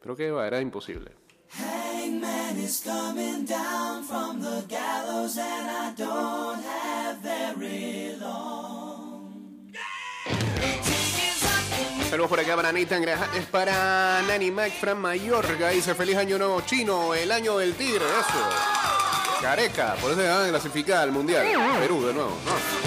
Pero 0.00 0.16
que 0.16 0.30
va, 0.30 0.46
era 0.46 0.60
imposible. 0.60 1.10
Hangman 1.50 2.56
is 2.56 2.82
coming 2.84 3.44
down 3.44 4.04
from 4.04 4.40
the 4.40 4.64
gallows 4.68 5.36
and 5.36 5.68
I 5.68 5.92
don't 5.96 6.64
have 6.64 7.20
very 7.20 8.16
long. 8.20 8.71
Saludos 12.10 12.28
por 12.28 12.40
acá 12.40 12.56
para 12.56 12.72
Nathan 12.72 13.00
Graham. 13.00 13.28
Es 13.34 13.46
para 13.46 14.22
Nani 14.28 14.50
Mac 14.50 14.72
Fran 14.78 14.98
Mayorga. 14.98 15.70
Dice 15.70 15.94
feliz 15.94 16.16
año 16.16 16.36
nuevo 16.36 16.60
chino, 16.60 17.14
el 17.14 17.32
año 17.32 17.56
del 17.56 17.74
tigre. 17.74 18.04
Careca, 19.40 19.94
por 20.00 20.10
eso 20.10 20.20
se 20.20 20.28
van 20.28 20.44
a 20.44 20.48
clasificar 20.50 20.98
al 20.98 21.10
mundial. 21.10 21.46
Perú 21.80 22.04
de 22.06 22.12
nuevo, 22.12 22.36
¿no? 22.44 22.81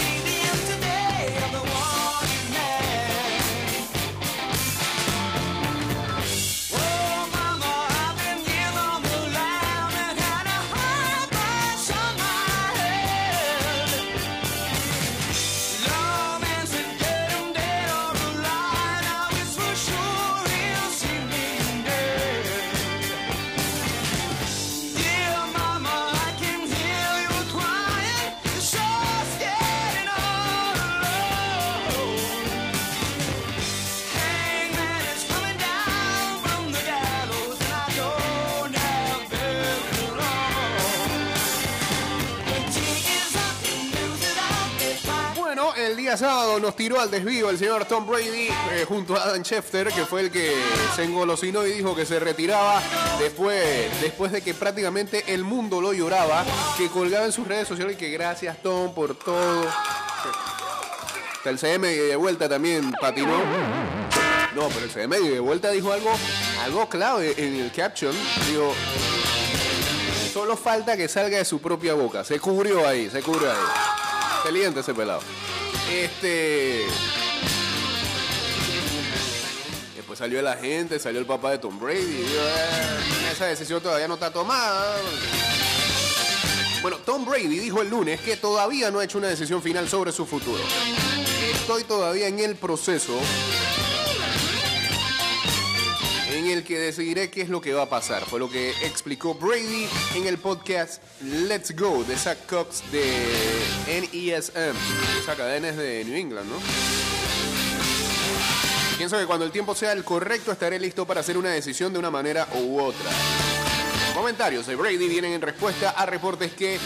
Nos 46.60 46.76
tiró 46.76 47.00
al 47.00 47.12
desvío 47.12 47.50
el 47.50 47.58
señor 47.58 47.86
Tom 47.86 48.08
Brady 48.08 48.48
eh, 48.72 48.86
junto 48.88 49.16
a 49.16 49.24
Adam 49.24 49.44
Schefter, 49.44 49.88
que 49.90 50.06
fue 50.06 50.22
el 50.22 50.32
que 50.32 50.54
se 50.96 51.04
engolosinó 51.04 51.66
y 51.66 51.72
dijo 51.72 51.96
que 51.96 52.06
se 52.06 52.20
retiraba 52.20 52.82
después, 53.20 53.62
después 54.02 54.32
de 54.32 54.42
que 54.42 54.54
prácticamente 54.54 55.24
el 55.34 55.44
mundo 55.44 55.82
lo 55.82 55.94
lloraba, 55.94 56.46
que 56.78 56.90
colgaba 56.90 57.26
en 57.26 57.32
sus 57.32 57.48
redes 57.48 57.68
sociales 57.68 57.96
y 57.96 57.98
que 57.98 58.10
gracias 58.10 58.62
Tom 58.62 58.94
por 58.94 59.16
todo. 59.16 59.66
El 61.44 61.60
CM 61.60 61.88
de 61.88 62.16
vuelta 62.16 62.50
también 62.50 62.92
patinó. 63.00 63.38
No, 64.56 64.68
pero 64.70 64.86
el 64.86 64.92
CM 64.92 65.20
de 65.20 65.40
vuelta 65.40 65.70
dijo 65.70 65.92
algo, 65.92 66.12
algo 66.64 66.90
clave 66.90 67.36
en 67.38 67.56
el 67.62 67.72
caption. 67.72 68.16
Digo, 68.48 68.74
solo 70.34 70.58
falta 70.58 70.98
que 70.98 71.08
salga 71.08 71.38
de 71.38 71.46
su 71.46 71.62
propia 71.62 71.94
boca. 71.94 72.24
Se 72.24 72.40
cubrió 72.40 72.88
ahí, 72.88 73.10
se 73.10 73.22
cubrió 73.22 73.52
ahí. 73.52 73.58
Excelente 74.38 74.80
ese 74.80 74.94
pelado. 74.94 75.22
Este. 75.92 76.86
Después 79.96 80.20
salió 80.20 80.42
la 80.42 80.56
gente, 80.58 81.00
salió 81.00 81.20
el 81.20 81.26
papá 81.26 81.52
de 81.52 81.58
Tom 81.60 81.80
Brady. 81.80 82.00
"Eh, 82.00 83.32
esa 83.32 83.46
decisión 83.46 83.82
todavía 83.82 84.08
no 84.08 84.16
está 84.16 84.32
tomada. 84.32 84.98
Bueno, 86.82 86.98
Tom 86.98 87.26
Brady 87.26 87.48
dijo 87.60 87.82
el 87.82 87.90
lunes 87.90 88.20
que 88.22 88.36
todavía 88.38 88.92
no 88.92 89.00
ha 89.00 89.04
hecho 89.06 89.18
una 89.18 89.28
decisión 89.28 89.62
final 89.62 89.90
sobre 89.90 90.12
su 90.12 90.26
futuro. 90.26 90.62
Estoy 91.54 91.84
todavía 91.84 92.28
en 92.28 92.40
el 92.40 92.56
proceso 92.56 93.20
en 96.52 96.60
el 96.60 96.64
que 96.64 96.78
decidiré 96.78 97.30
qué 97.30 97.42
es 97.42 97.50
lo 97.50 97.60
que 97.60 97.74
va 97.74 97.84
a 97.84 97.90
pasar. 97.90 98.24
Fue 98.26 98.40
lo 98.40 98.50
que 98.50 98.70
explicó 98.84 99.34
Brady 99.34 99.88
en 100.16 100.28
el 100.28 100.38
podcast 100.38 101.02
Let's 101.22 101.76
Go 101.76 102.04
de 102.04 102.16
Zach 102.16 102.38
Cox 102.46 102.84
de 102.92 103.04
NESM. 103.88 104.76
Esa 105.22 105.36
cadena 105.36 105.70
es 105.70 105.78
de 105.78 106.04
New 106.06 106.16
England, 106.16 106.50
¿no? 106.50 106.58
Pienso 108.98 109.18
que 109.18 109.26
cuando 109.26 109.46
el 109.46 109.52
tiempo 109.52 109.74
sea 109.74 109.92
el 109.92 110.04
correcto 110.04 110.52
estaré 110.52 110.80
listo 110.80 111.06
para 111.06 111.22
hacer 111.22 111.38
una 111.38 111.50
decisión 111.50 111.92
de 111.92 112.00
una 112.00 112.12
manera 112.12 112.48
u 112.54 112.80
otra. 112.80 113.10
Comentarios 114.14 114.68
de 114.68 114.76
Brady 114.76 115.10
vienen 115.10 115.34
en 115.34 115.42
respuesta 115.42 115.92
a 115.92 116.06
reportes 116.06 116.54
que 116.54 116.78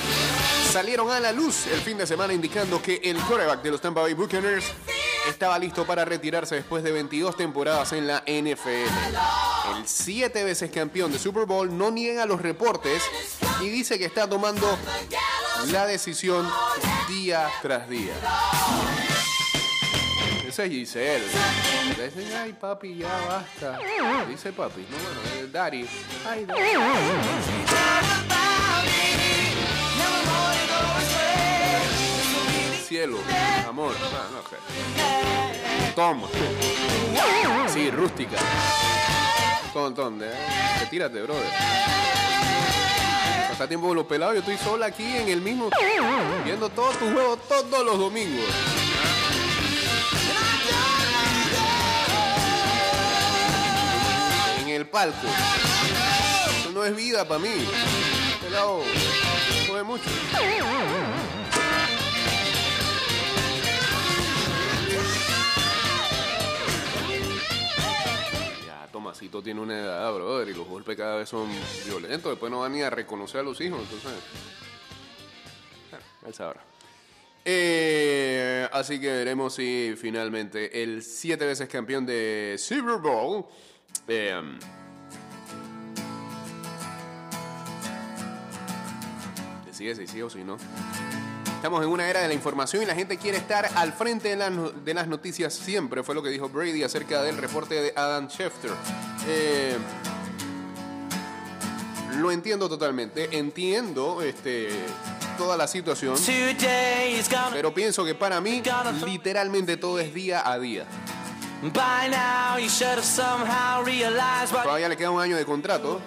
salieron 0.72 1.12
a 1.12 1.20
la 1.20 1.32
luz 1.32 1.68
el 1.68 1.80
fin 1.82 1.98
de 1.98 2.08
semana 2.08 2.34
indicando 2.34 2.82
que 2.82 3.02
el 3.04 3.18
quarterback 3.18 3.62
de 3.62 3.72
los 3.72 3.82
Tampa 3.82 4.02
Bay 4.02 4.14
Buccaneers 4.14 4.66
estaba 5.28 5.60
listo 5.60 5.86
para 5.86 6.06
retirarse 6.06 6.56
después 6.56 6.84
de 6.84 6.92
22 6.92 7.38
temporadas 7.38 7.94
en 7.94 8.08
la 8.08 8.24
NFL. 8.26 9.49
El 9.78 9.88
siete 9.88 10.44
veces 10.44 10.72
campeón 10.72 11.12
de 11.12 11.20
Super 11.20 11.46
Bowl 11.46 11.78
no 11.78 11.92
niega 11.92 12.26
los 12.26 12.42
reportes 12.42 13.04
y 13.62 13.70
dice 13.70 13.98
que 14.00 14.06
está 14.06 14.28
tomando 14.28 14.78
la 15.72 15.86
decisión 15.86 16.48
día 17.08 17.50
tras 17.62 17.90
día. 17.90 18.14
Ese 20.48 20.66
es 20.66 20.72
Giselle. 20.72 21.26
Dice, 21.90 22.36
ay 22.36 22.54
papi, 22.54 22.98
ya 22.98 23.08
basta. 23.28 23.80
Dice 24.28 24.52
papi, 24.52 24.82
no 24.90 24.98
bueno, 24.98 25.52
daddy. 25.52 25.88
Ay, 26.28 26.46
daddy. 26.46 26.62
Cielo, 32.88 33.20
amor, 33.68 33.94
ah, 34.02 34.28
no 34.32 34.42
sé. 34.50 35.94
Toma. 35.96 36.28
Sí, 37.72 37.92
rústica. 37.92 38.38
Ton, 39.74 39.94
ton, 39.94 40.20
eh. 40.24 40.32
Retírate, 40.80 41.22
brother. 41.22 41.46
Pasa 43.50 43.68
tiempo 43.68 43.88
con 43.88 43.98
los 43.98 44.06
pelados, 44.06 44.36
yo 44.36 44.40
estoy 44.40 44.58
sola 44.58 44.88
aquí 44.88 45.06
en 45.16 45.30
el 45.30 45.42
mismo. 45.42 45.70
Viendo 46.44 46.70
todos 46.70 46.98
tus 46.98 47.12
juegos 47.12 47.40
todos 47.48 47.86
los 47.86 48.00
domingos. 48.00 48.46
En 54.60 54.70
el 54.70 54.88
palco. 54.88 55.28
Eso 56.62 56.72
no 56.72 56.84
es 56.84 56.96
vida 56.96 57.28
para 57.28 57.40
mí. 57.40 57.50
Pelado, 58.42 58.82
juega 59.68 59.84
mucho. 59.84 60.10
Tiene 69.42 69.62
una 69.62 69.80
edad, 69.80 70.14
brother, 70.14 70.50
y 70.50 70.54
los 70.54 70.68
golpes 70.68 70.96
cada 70.96 71.18
vez 71.18 71.30
son 71.30 71.50
violentos. 71.86 72.32
Después 72.32 72.52
no 72.52 72.60
van 72.60 72.74
ni 72.74 72.82
a 72.82 72.90
reconocer 72.90 73.42
a 73.42 73.44
los 73.44 73.60
hijos, 73.62 73.80
entonces. 73.82 74.12
Bueno, 75.90 76.06
él 76.26 76.34
sabrá. 76.34 76.62
Eh, 77.46 78.68
así 78.72 79.00
que 79.00 79.08
veremos 79.08 79.56
si 79.56 79.96
finalmente 79.98 80.84
el 80.84 81.02
siete 81.02 81.46
veces 81.46 81.68
campeón 81.68 82.06
de 82.06 82.56
Super 82.58 82.98
Bowl. 82.98 83.46
eh, 84.08 84.42
si 89.96 90.08
sí 90.08 90.22
o 90.22 90.30
si 90.30 90.44
no. 90.44 90.58
Estamos 91.60 91.84
en 91.84 91.90
una 91.90 92.10
era 92.10 92.22
de 92.22 92.30
la 92.30 92.34
información 92.34 92.84
y 92.84 92.86
la 92.86 92.96
gente 92.96 93.18
quiere 93.18 93.38
estar 93.38 93.70
al 93.76 93.92
frente 93.92 94.30
de, 94.30 94.38
las 94.38 94.50
no- 94.50 94.70
de 94.70 94.94
las 94.94 95.08
noticias 95.10 95.54
siempre. 95.54 96.04
Fue 96.04 96.16
lo 96.16 96.24
que 96.24 96.30
dijo 96.30 96.48
Brady 96.48 96.84
acerca 96.84 97.22
del 97.22 97.36
reporte 97.38 97.76
de 97.82 97.92
Adam 97.98 98.30
Schefter. 98.30 98.72
Eh, 99.28 99.78
lo 102.16 102.32
entiendo 102.32 102.70
totalmente. 102.70 103.38
Entiendo 103.38 104.22
este, 104.22 104.70
toda 105.38 105.58
la 105.58 105.68
situación. 105.68 106.18
Pero 107.52 107.74
pienso 107.74 108.06
que 108.06 108.16
para 108.16 108.40
mí, 108.40 108.62
literalmente 109.06 109.76
todo 109.76 110.00
es 110.00 110.14
día 110.14 110.50
a 110.50 110.58
día. 110.60 110.86
Todavía 114.64 114.88
le 114.88 114.96
queda 114.96 115.12
un 115.12 115.20
año 115.22 115.36
de 115.36 115.44
contrato, 115.44 116.00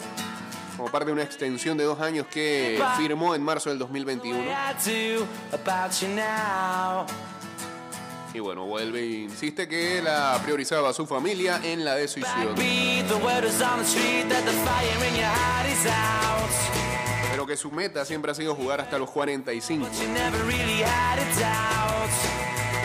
como 0.83 0.91
parte 0.91 1.07
de 1.07 1.13
una 1.13 1.23
extensión 1.23 1.79
de 1.79 1.85
dos 1.85 2.01
años 2.01 2.27
que 2.27 2.83
firmó 2.97 3.37
en 3.37 3.43
marzo 3.43 3.71
del 3.71 3.79
2021. 3.79 4.37
I 4.37 4.75
do 4.85 5.25
about 5.53 5.93
you 6.01 6.09
now. 6.09 7.07
Y 8.35 8.41
bueno, 8.41 8.65
vuelve 8.65 8.99
e 8.99 9.23
insiste 9.23 9.69
que 9.69 9.99
él 9.99 10.09
ha 10.09 10.41
priorizado 10.43 10.89
a 10.89 10.93
su 10.93 11.07
familia 11.07 11.61
en 11.63 11.85
la 11.85 11.95
decisión. 11.95 12.57
Pero 17.31 17.47
que 17.47 17.57
su 17.57 17.71
meta 17.71 18.05
siempre 18.05 18.33
ha 18.33 18.35
sido 18.35 18.57
jugar 18.57 18.81
hasta 18.81 18.99
los 18.99 19.09
45. 19.11 19.87
You 19.87 20.09
never 20.09 20.41
really 20.47 20.83
had 20.83 21.17
a 21.17 21.25
doubt. 21.39 22.11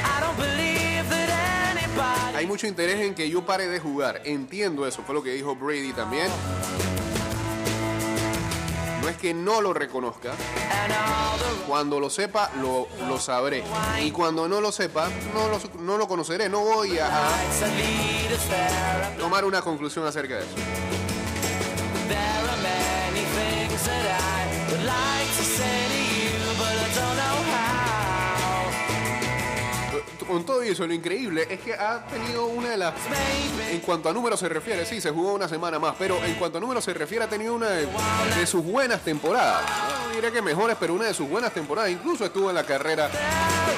I 0.05 0.21
don't 0.21 0.37
believe 0.37 1.09
that 1.09 1.75
anybody. 1.75 2.37
Hay 2.37 2.45
mucho 2.45 2.67
interés 2.67 3.01
en 3.01 3.15
que 3.15 3.27
yo 3.27 3.43
pare 3.43 3.65
de 3.65 3.79
jugar. 3.79 4.21
Entiendo 4.23 4.85
eso, 4.85 5.01
fue 5.01 5.15
lo 5.15 5.23
que 5.23 5.31
dijo 5.31 5.55
Brady 5.55 5.93
también. 5.93 6.27
Es 9.10 9.17
que 9.17 9.34
no 9.34 9.62
lo 9.62 9.74
reconozca. 9.74 10.34
Cuando 11.67 12.00
lo 12.00 12.10
sepa, 12.10 12.52
lo, 12.62 12.88
lo 13.08 13.20
sabré. 13.20 13.63
Y 14.02 14.12
cuando 14.12 14.48
no 14.48 14.60
lo 14.62 14.72
sepa, 14.72 15.10
no 15.34 15.48
lo, 15.50 15.60
no 15.82 15.98
lo 15.98 16.08
conoceré. 16.08 16.50
No 16.50 16.62
voy 16.62 16.98
a, 16.98 17.10
tomar 19.17 19.46
una 19.46 19.62
conclusión 19.62 20.06
acerca 20.06 20.36
de 20.36 20.41
eso. 20.41 20.56
Con 30.27 30.45
todo 30.45 30.61
eso, 30.61 30.85
lo 30.85 30.93
increíble 30.93 31.47
es 31.49 31.59
que 31.61 31.73
ha 31.73 32.05
tenido 32.05 32.47
una 32.47 32.69
de 32.71 32.77
las... 32.77 32.93
En 33.71 33.79
cuanto 33.79 34.09
a 34.09 34.13
números 34.13 34.39
se 34.39 34.49
refiere, 34.49 34.85
sí, 34.85 34.99
se 34.99 35.09
jugó 35.09 35.33
una 35.33 35.47
semana 35.47 35.79
más, 35.79 35.95
pero 35.97 36.21
en 36.23 36.35
cuanto 36.35 36.57
a 36.57 36.61
números 36.61 36.83
se 36.83 36.93
refiere, 36.93 37.23
ha 37.23 37.29
tenido 37.29 37.55
una 37.55 37.69
de, 37.69 37.87
de 38.37 38.45
sus 38.45 38.63
buenas 38.63 39.01
temporadas. 39.01 39.63
No 40.07 40.15
diré 40.15 40.31
que 40.31 40.41
mejores, 40.41 40.75
pero 40.77 40.93
una 40.95 41.05
de 41.05 41.13
sus 41.13 41.29
buenas 41.29 41.53
temporadas. 41.53 41.91
Incluso 41.91 42.25
estuvo 42.25 42.49
en 42.49 42.55
la 42.55 42.65
carrera 42.65 43.09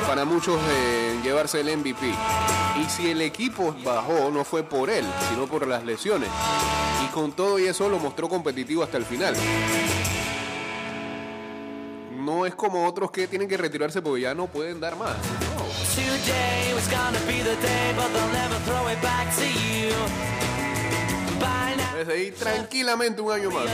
para 0.07 0.25
muchos 0.25 0.59
de 0.67 1.19
llevarse 1.23 1.59
el 1.59 1.77
MVP. 1.77 2.13
Y 2.81 2.89
si 2.89 3.11
el 3.11 3.21
equipo 3.21 3.75
bajó, 3.83 4.31
no 4.31 4.43
fue 4.43 4.63
por 4.63 4.89
él, 4.89 5.05
sino 5.29 5.45
por 5.45 5.67
las 5.67 5.85
lesiones. 5.85 6.29
Y 7.05 7.07
con 7.13 7.33
todo 7.33 7.59
y 7.59 7.67
eso 7.67 7.89
lo 7.89 7.99
mostró 7.99 8.27
competitivo 8.27 8.81
hasta 8.81 8.97
el 8.97 9.05
final. 9.05 9.35
No 12.11 12.45
es 12.45 12.55
como 12.55 12.87
otros 12.87 13.11
que 13.11 13.27
tienen 13.27 13.47
que 13.47 13.57
retirarse 13.57 14.01
porque 14.01 14.21
ya 14.21 14.33
no 14.33 14.47
pueden 14.47 14.79
dar 14.79 14.95
más. 14.95 15.15
Today 15.69 16.73
was 16.73 16.87
gonna 16.87 17.19
be 17.27 17.41
the 17.41 17.55
day, 17.61 17.93
but 17.95 18.11
they'll 18.11 18.33
never 18.33 18.55
throw 18.65 18.87
it 18.87 18.99
back 19.01 19.35
to 19.35 19.45
you. 19.45 19.93
By 21.39 21.75
now, 21.77 21.91
Puedes 21.91 22.07
seguir 22.07 22.33
tranquilamente 22.33 23.21
un 23.21 23.31
año 23.31 23.51
más 23.51 23.67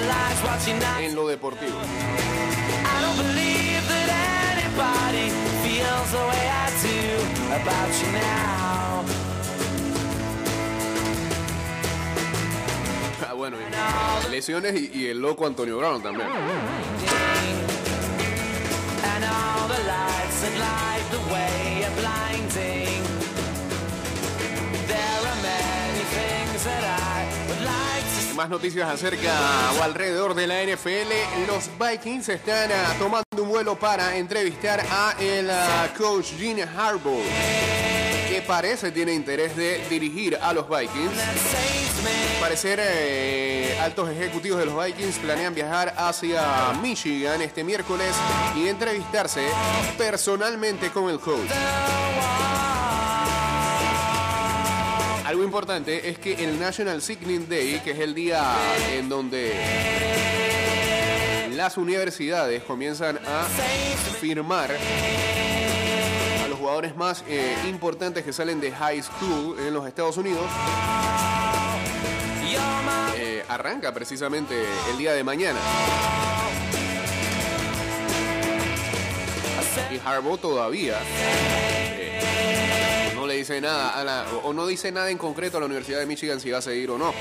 en 1.00 1.16
lo 1.16 1.26
deportivo. 1.28 1.72
I 1.72 3.02
don't 3.02 3.18
believe 3.18 3.88
that 3.88 4.10
anybody 4.58 5.30
feels 5.64 6.12
the 6.12 6.20
way 6.20 6.50
I 6.50 6.70
do 6.84 7.00
about 7.56 7.92
you 8.02 8.12
now. 8.12 9.06
Ah, 13.28 13.34
bueno, 13.34 13.58
y 13.62 14.32
lesiones 14.32 14.74
y, 14.76 14.92
y 14.94 15.08
el 15.08 15.22
loco 15.22 15.48
Antonio 15.48 15.78
Brown 15.78 16.02
también. 16.04 16.28
And 19.04 19.24
all 19.24 19.68
the 19.70 19.84
lights 19.88 20.15
that 20.42 20.58
light 20.60 21.06
the 21.12 21.34
way 21.34 21.84
are 21.86 21.96
blinding. 22.02 23.04
There 24.88 25.22
are 25.32 25.42
many 25.42 26.04
things 26.18 26.64
that 26.66 26.84
I 26.84 27.48
would 27.48 27.62
like 27.62 28.30
to 28.30 28.36
Más 28.36 28.50
noticias 28.50 28.90
acerca 28.90 29.32
o 29.80 29.84
alrededor 29.84 30.34
de 30.34 30.48
la 30.48 30.64
NFL. 30.64 31.12
Los 31.48 31.70
Vikings 31.80 32.30
están 32.30 32.70
ah, 32.72 32.94
tomando 33.00 33.44
un 33.44 33.50
vuelo 33.50 33.76
para 33.80 34.18
entrevistar 34.18 34.82
a 34.90 35.16
el 35.20 35.50
ah, 35.50 35.88
coach 35.98 36.34
Gene 36.38 36.64
Harbaugh, 36.64 37.24
que 38.30 38.44
parece 38.46 38.92
tiene 38.92 39.14
interés 39.14 39.56
de 39.56 39.86
dirigir 39.90 40.38
a 40.42 40.54
los 40.54 40.68
Vikings. 40.68 41.85
Parecer, 42.40 42.80
eh, 42.82 43.78
altos 43.82 44.10
ejecutivos 44.10 44.60
de 44.60 44.66
los 44.66 44.86
Vikings 44.86 45.18
planean 45.18 45.54
viajar 45.54 45.94
hacia 45.98 46.74
Michigan 46.82 47.42
este 47.42 47.64
miércoles 47.64 48.16
y 48.56 48.68
entrevistarse 48.68 49.48
personalmente 49.98 50.90
con 50.92 51.10
el 51.10 51.20
coach. 51.20 51.50
Algo 55.26 55.44
importante 55.44 56.08
es 56.10 56.20
que 56.20 56.34
el 56.44 56.60
National 56.60 57.02
Signing 57.02 57.50
Day, 57.50 57.82
que 57.84 57.92
es 57.92 58.00
el 58.00 58.14
día 58.14 58.44
en 58.94 59.10
donde 59.10 59.54
las 61.56 61.78
universidades 61.78 62.64
comienzan 62.64 63.18
a 63.18 63.44
firmar 64.20 64.70
a 66.44 66.48
los 66.48 66.60
jugadores 66.60 66.96
más 66.96 67.24
eh, 67.28 67.56
importantes 67.68 68.24
que 68.24 68.32
salen 68.34 68.62
de 68.62 68.72
high 68.72 69.02
school 69.02 69.58
en 69.60 69.74
los 69.74 69.88
Estados 69.88 70.18
Unidos, 70.18 70.46
arranca 73.50 73.94
precisamente 73.94 74.56
el 74.92 74.98
día 74.98 75.14
de 75.14 75.24
mañana. 75.24 75.60
Y 79.92 80.00
Harbaugh 80.04 80.38
todavía 80.38 80.98
eh, 81.18 83.12
no 83.16 83.28
le 83.28 83.36
dice 83.36 83.62
nada 83.62 83.90
a 83.92 84.04
la- 84.04 84.26
o 84.44 84.52
no 84.54 84.66
dice 84.68 84.92
nada 84.92 85.10
en 85.10 85.18
concreto 85.18 85.58
a 85.58 85.60
la 85.60 85.66
Universidad 85.68 86.00
de 86.00 86.06
Michigan 86.06 86.40
si 86.40 86.50
va 86.52 86.58
a 86.58 86.62
seguir 86.62 86.90
o 86.92 86.98
no. 86.98 87.14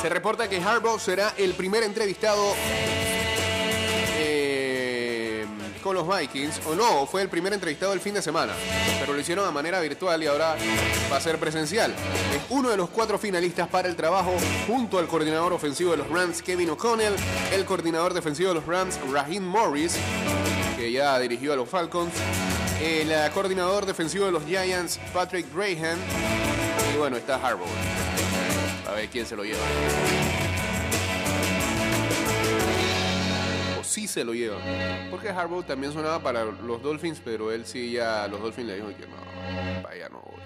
Se 0.00 0.08
reporta 0.08 0.48
que 0.48 0.58
Harbaugh 0.62 0.98
será 1.00 1.34
el 1.36 1.54
primer 1.54 1.82
entrevistado 1.82 2.54
con 5.78 5.94
los 5.94 6.06
Vikings, 6.06 6.60
o 6.66 6.74
no, 6.74 7.06
fue 7.06 7.22
el 7.22 7.28
primer 7.28 7.52
entrevistado 7.52 7.92
del 7.92 8.00
fin 8.00 8.14
de 8.14 8.22
semana, 8.22 8.52
pero 9.00 9.12
lo 9.12 9.20
hicieron 9.20 9.46
de 9.46 9.52
manera 9.52 9.80
virtual 9.80 10.22
y 10.22 10.26
ahora 10.26 10.56
va 11.10 11.16
a 11.16 11.20
ser 11.20 11.38
presencial. 11.38 11.92
Es 12.34 12.42
uno 12.50 12.70
de 12.70 12.76
los 12.76 12.88
cuatro 12.90 13.18
finalistas 13.18 13.68
para 13.68 13.88
el 13.88 13.96
trabajo 13.96 14.34
junto 14.66 14.98
al 14.98 15.06
coordinador 15.06 15.52
ofensivo 15.52 15.92
de 15.92 15.98
los 15.98 16.08
Rams, 16.08 16.42
Kevin 16.42 16.70
O'Connell, 16.70 17.14
el 17.52 17.64
coordinador 17.64 18.14
defensivo 18.14 18.50
de 18.50 18.54
los 18.56 18.66
Rams, 18.66 18.98
Raheem 19.10 19.44
Morris, 19.44 19.96
que 20.76 20.92
ya 20.92 21.18
dirigió 21.18 21.52
a 21.52 21.56
los 21.56 21.68
Falcons, 21.68 22.12
el 22.82 23.10
eh, 23.10 23.30
coordinador 23.34 23.86
defensivo 23.86 24.26
de 24.26 24.32
los 24.32 24.44
Giants, 24.44 24.98
Patrick 25.12 25.46
Graham, 25.54 25.98
y 26.94 26.98
bueno, 26.98 27.16
está 27.16 27.36
Harbaugh. 27.36 27.66
A 28.88 28.92
ver 28.92 29.08
quién 29.08 29.26
se 29.26 29.36
lo 29.36 29.44
lleva. 29.44 29.58
Sí 33.98 34.06
se 34.06 34.22
lo 34.24 34.32
lleva. 34.32 34.58
Porque 35.10 35.28
Harbaugh 35.28 35.64
también 35.64 35.92
sonaba 35.92 36.22
para 36.22 36.44
los 36.44 36.80
Dolphins, 36.82 37.20
pero 37.24 37.50
él 37.50 37.66
sí 37.66 37.90
ya 37.92 38.28
los 38.28 38.40
Dolphins 38.40 38.68
le 38.68 38.76
dijo 38.76 38.88
que 38.88 39.08
no, 39.08 39.16
para 39.82 39.94
allá 39.94 40.08
no 40.08 40.20
voy. 40.20 40.40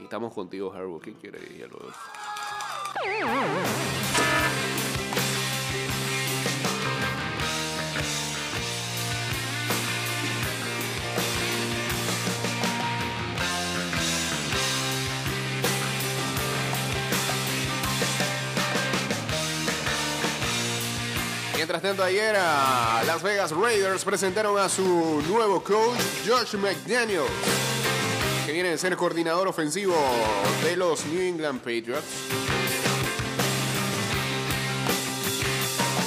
Y 0.00 0.04
estamos 0.04 0.32
contigo, 0.32 0.72
Harbaugh. 0.72 1.00
¿Quién 1.00 1.16
quiere 1.16 1.38
ir 1.54 1.64
a 1.64 1.66
los 1.68 1.80
Dolphins? 1.80 1.98
Mientras 21.58 21.82
tanto, 21.82 22.04
ayer 22.04 22.36
a 22.36 23.02
Las 23.04 23.20
Vegas 23.20 23.50
Raiders 23.50 24.04
presentaron 24.04 24.56
a 24.60 24.68
su 24.68 25.20
nuevo 25.28 25.60
coach, 25.60 25.98
Josh 26.24 26.54
McDaniels, 26.54 27.26
que 28.46 28.52
viene 28.52 28.68
de 28.68 28.78
ser 28.78 28.96
coordinador 28.96 29.48
ofensivo 29.48 29.96
de 30.62 30.76
los 30.76 31.04
New 31.06 31.20
England 31.20 31.58
Patriots. 31.58 32.06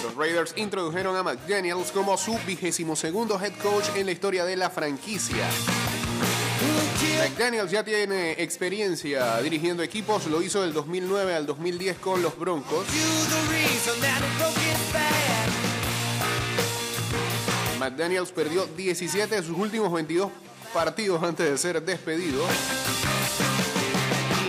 Los 0.06 0.16
Raiders 0.16 0.54
introdujeron 0.56 1.18
a 1.18 1.24
McDaniels 1.24 1.92
como 1.92 2.18
su 2.18 2.40
vigésimo 2.48 2.96
segundo 2.96 3.38
head 3.38 3.54
coach 3.62 3.88
en 3.98 4.06
la 4.06 4.14
historia 4.14 4.46
de 4.46 4.56
la 4.56 4.70
franquicia. 4.70 5.50
McDaniels 7.20 7.72
ya 7.72 7.84
tiene 7.84 8.32
experiencia 8.42 9.42
dirigiendo 9.42 9.84
equipos, 9.84 10.28
lo 10.28 10.42
hizo 10.42 10.62
del 10.62 10.72
2009 10.72 11.36
al 11.36 11.46
2010 11.46 11.98
con 11.98 12.22
los 12.22 12.40
Broncos. 12.40 12.86
McDaniels 17.82 18.32
perdió 18.32 18.68
17 18.68 19.38
de 19.38 19.42
sus 19.42 19.58
últimos 19.58 19.92
22 19.92 20.30
partidos 20.72 21.24
antes 21.24 21.50
de 21.50 21.58
ser 21.58 21.82
despedido. 21.82 22.46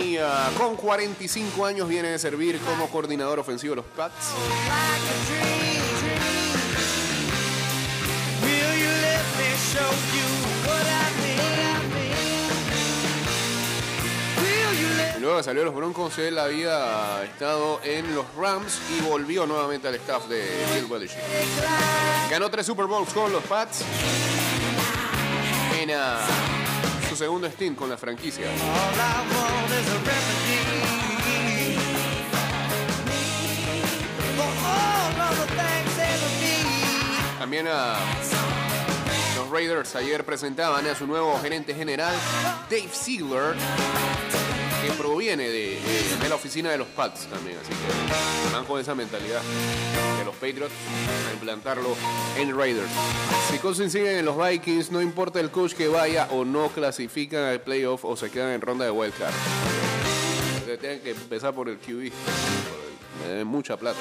Y 0.03 0.17
ah, 0.17 0.51
con 0.55 0.75
45 0.75 1.65
años 1.65 1.89
viene 1.89 2.09
de 2.09 2.19
servir 2.19 2.59
como 2.59 2.87
coordinador 2.89 3.39
ofensivo 3.39 3.71
de 3.71 3.77
los 3.77 3.85
Pats. 3.85 4.27
Y 8.45 10.52
luego 15.23 15.41
salió 15.41 15.63
los 15.63 15.73
Broncos, 15.73 16.17
él 16.17 16.37
había 16.37 17.23
estado 17.23 17.79
en 17.85 18.13
los 18.13 18.25
Rams 18.35 18.81
y 18.91 19.01
volvió 19.01 19.47
nuevamente 19.47 19.87
al 19.87 19.95
staff 19.95 20.27
de 20.27 20.43
Bill 20.73 20.85
Belichick. 20.85 21.21
Ganó 22.29 22.51
tres 22.51 22.65
Super 22.65 22.87
Bowls 22.87 23.13
con 23.13 23.31
los 23.31 23.41
Pats 23.45 23.85
en 25.79 25.91
ah, 25.91 26.19
su 27.09 27.15
segundo 27.15 27.47
stint 27.47 27.77
con 27.77 27.89
la 27.89 27.95
franquicia. 27.95 28.47
También 37.39 37.67
a 37.69 37.95
los 39.37 39.49
Raiders 39.49 39.95
ayer 39.95 40.25
presentaban 40.25 40.85
a 40.85 40.95
su 40.95 41.07
nuevo 41.07 41.39
gerente 41.39 41.73
general, 41.73 42.13
Dave 42.69 42.89
Ziegler, 42.91 43.55
que 44.85 44.91
proviene 44.93 45.49
de, 45.49 45.79
de- 45.79 46.29
la 46.29 46.35
oficina 46.35 46.71
de 46.71 46.77
los 46.77 46.87
Pats 46.87 47.27
también. 47.27 47.57
Así 47.61 47.69
que 47.69 48.53
van 48.53 48.65
con 48.65 48.79
esa 48.79 48.95
mentalidad 48.95 49.41
de 50.17 50.25
los 50.25 50.33
Patriots 50.35 50.71
a 51.29 51.33
implantarlo 51.33 51.95
en 52.37 52.57
Raiders. 52.57 52.89
Si 53.51 53.57
Cousins 53.59 53.91
siguen 53.91 54.17
en 54.17 54.25
los 54.25 54.35
Vikings, 54.37 54.89
no 54.91 55.01
importa 55.01 55.39
el 55.39 55.51
coach 55.51 55.73
que 55.73 55.87
vaya 55.87 56.27
o 56.31 56.43
no 56.45 56.69
clasifican 56.69 57.43
al 57.43 57.61
playoff 57.61 58.03
o 58.05 58.15
se 58.15 58.31
quedan 58.31 58.51
en 58.51 58.61
ronda 58.61 58.85
de 58.85 58.91
wildcard. 58.91 59.33
Tienen 60.79 61.01
que 61.01 61.11
empezar 61.11 61.53
por 61.53 61.69
el 61.69 61.77
QB. 61.77 62.11
Me 63.21 63.27
deben 63.29 63.47
mucha 63.47 63.77
plata. 63.77 63.99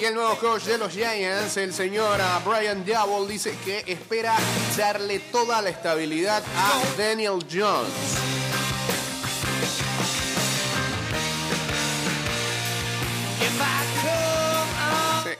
Y 0.00 0.04
el 0.04 0.14
nuevo 0.14 0.36
coach 0.36 0.64
de 0.64 0.78
los 0.78 0.92
Giants, 0.92 1.56
el 1.56 1.72
señor 1.72 2.20
ah, 2.20 2.40
Brian 2.44 2.84
Dowell, 2.84 3.26
dice 3.26 3.56
que 3.64 3.82
espera 3.86 4.36
darle 4.76 5.18
toda 5.18 5.62
la 5.62 5.70
estabilidad 5.70 6.42
a 6.56 6.82
Daniel 6.98 7.44
Jones. 7.50 7.90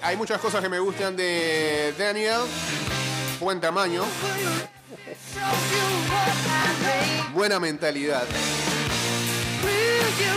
Hay 0.02 0.18
muchas 0.18 0.38
cosas 0.40 0.62
que 0.62 0.68
me 0.68 0.78
gustan 0.78 1.16
de 1.16 1.94
Daniel. 1.98 2.40
Buen 3.40 3.60
tamaño, 3.60 4.04
buena 7.32 7.58
mentalidad. 7.58 8.24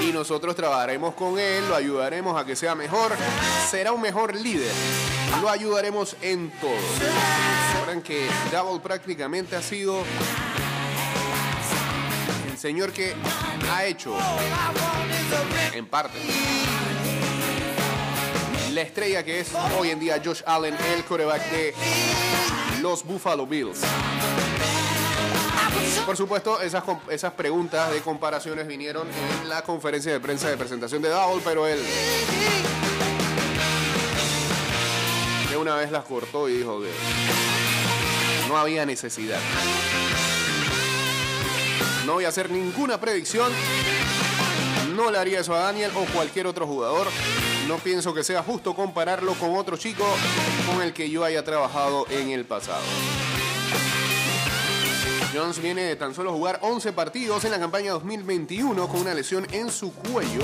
Y 0.07 0.13
nosotros 0.13 0.55
trabajaremos 0.55 1.15
con 1.15 1.37
él, 1.37 1.67
lo 1.67 1.75
ayudaremos 1.75 2.39
a 2.39 2.45
que 2.45 2.55
sea 2.55 2.75
mejor, 2.75 3.11
será 3.69 3.91
un 3.91 3.99
mejor 3.99 4.33
líder. 4.33 4.71
Lo 5.41 5.49
ayudaremos 5.49 6.15
en 6.21 6.49
todo. 6.61 6.71
Sabrán 7.73 8.01
que 8.01 8.25
Double 8.49 8.79
prácticamente 8.79 9.57
ha 9.57 9.61
sido 9.61 10.03
el 12.49 12.57
señor 12.57 12.93
que 12.93 13.15
ha 13.69 13.83
hecho, 13.83 14.17
en 15.73 15.85
parte, 15.87 16.19
la 18.71 18.81
estrella 18.81 19.25
que 19.25 19.41
es 19.41 19.49
hoy 19.77 19.89
en 19.89 19.99
día 19.99 20.21
Josh 20.23 20.41
Allen, 20.45 20.77
el 20.95 21.03
coreback 21.03 21.51
de 21.51 21.73
los 22.81 23.03
Buffalo 23.03 23.45
Bills. 23.45 23.81
Por 26.05 26.15
supuesto, 26.15 26.61
esas, 26.61 26.83
esas 27.09 27.33
preguntas 27.33 27.91
de 27.91 28.01
comparaciones 28.01 28.67
vinieron 28.67 29.07
en 29.41 29.49
la 29.49 29.61
conferencia 29.61 30.11
de 30.11 30.19
prensa 30.19 30.49
de 30.49 30.57
presentación 30.57 31.01
de 31.01 31.09
Dowell, 31.09 31.41
pero 31.43 31.67
él 31.67 31.79
de 35.49 35.57
una 35.57 35.75
vez 35.75 35.91
las 35.91 36.05
cortó 36.05 36.47
y 36.47 36.57
dijo 36.57 36.81
que 36.81 36.89
no 38.47 38.57
había 38.57 38.85
necesidad. 38.85 39.39
No 42.05 42.13
voy 42.13 42.25
a 42.25 42.29
hacer 42.29 42.49
ninguna 42.49 42.99
predicción. 42.99 43.51
No 44.95 45.11
le 45.11 45.17
haría 45.17 45.41
eso 45.41 45.53
a 45.53 45.59
Daniel 45.59 45.91
o 45.95 46.05
cualquier 46.13 46.47
otro 46.47 46.65
jugador. 46.65 47.07
No 47.67 47.77
pienso 47.79 48.13
que 48.13 48.23
sea 48.23 48.41
justo 48.43 48.73
compararlo 48.73 49.33
con 49.33 49.57
otro 49.57 49.75
chico 49.75 50.05
con 50.65 50.81
el 50.81 50.93
que 50.93 51.09
yo 51.09 51.25
haya 51.25 51.43
trabajado 51.43 52.05
en 52.09 52.29
el 52.29 52.45
pasado. 52.45 52.83
Jones 55.37 55.61
viene 55.61 55.83
de 55.83 55.95
tan 55.95 56.15
solo 56.15 56.33
jugar 56.33 56.57
11 56.63 56.93
partidos 56.93 57.45
en 57.45 57.51
la 57.51 57.59
campaña 57.59 57.91
2021 57.91 58.87
con 58.87 59.01
una 59.01 59.13
lesión 59.13 59.45
en 59.51 59.69
su 59.69 59.93
cuello. 59.93 60.41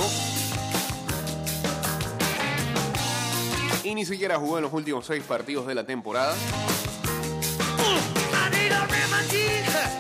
Y 3.84 3.96
ni 3.96 4.06
siquiera 4.06 4.38
jugó 4.38 4.58
en 4.58 4.66
los 4.66 4.74
últimos 4.74 5.08
6 5.08 5.24
partidos 5.24 5.66
de 5.66 5.74
la 5.74 5.84
temporada. 5.84 6.36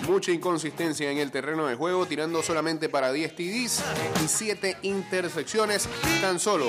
Mucha 0.08 0.32
inconsistencia 0.32 1.10
en 1.10 1.18
el 1.18 1.32
terreno 1.32 1.66
de 1.66 1.74
juego, 1.74 2.06
tirando 2.06 2.44
solamente 2.44 2.88
para 2.88 3.12
10 3.12 3.36
TDs 3.36 3.84
y 4.24 4.28
7 4.28 4.78
intersecciones. 4.84 5.90
Tan 6.22 6.40
solo 6.40 6.68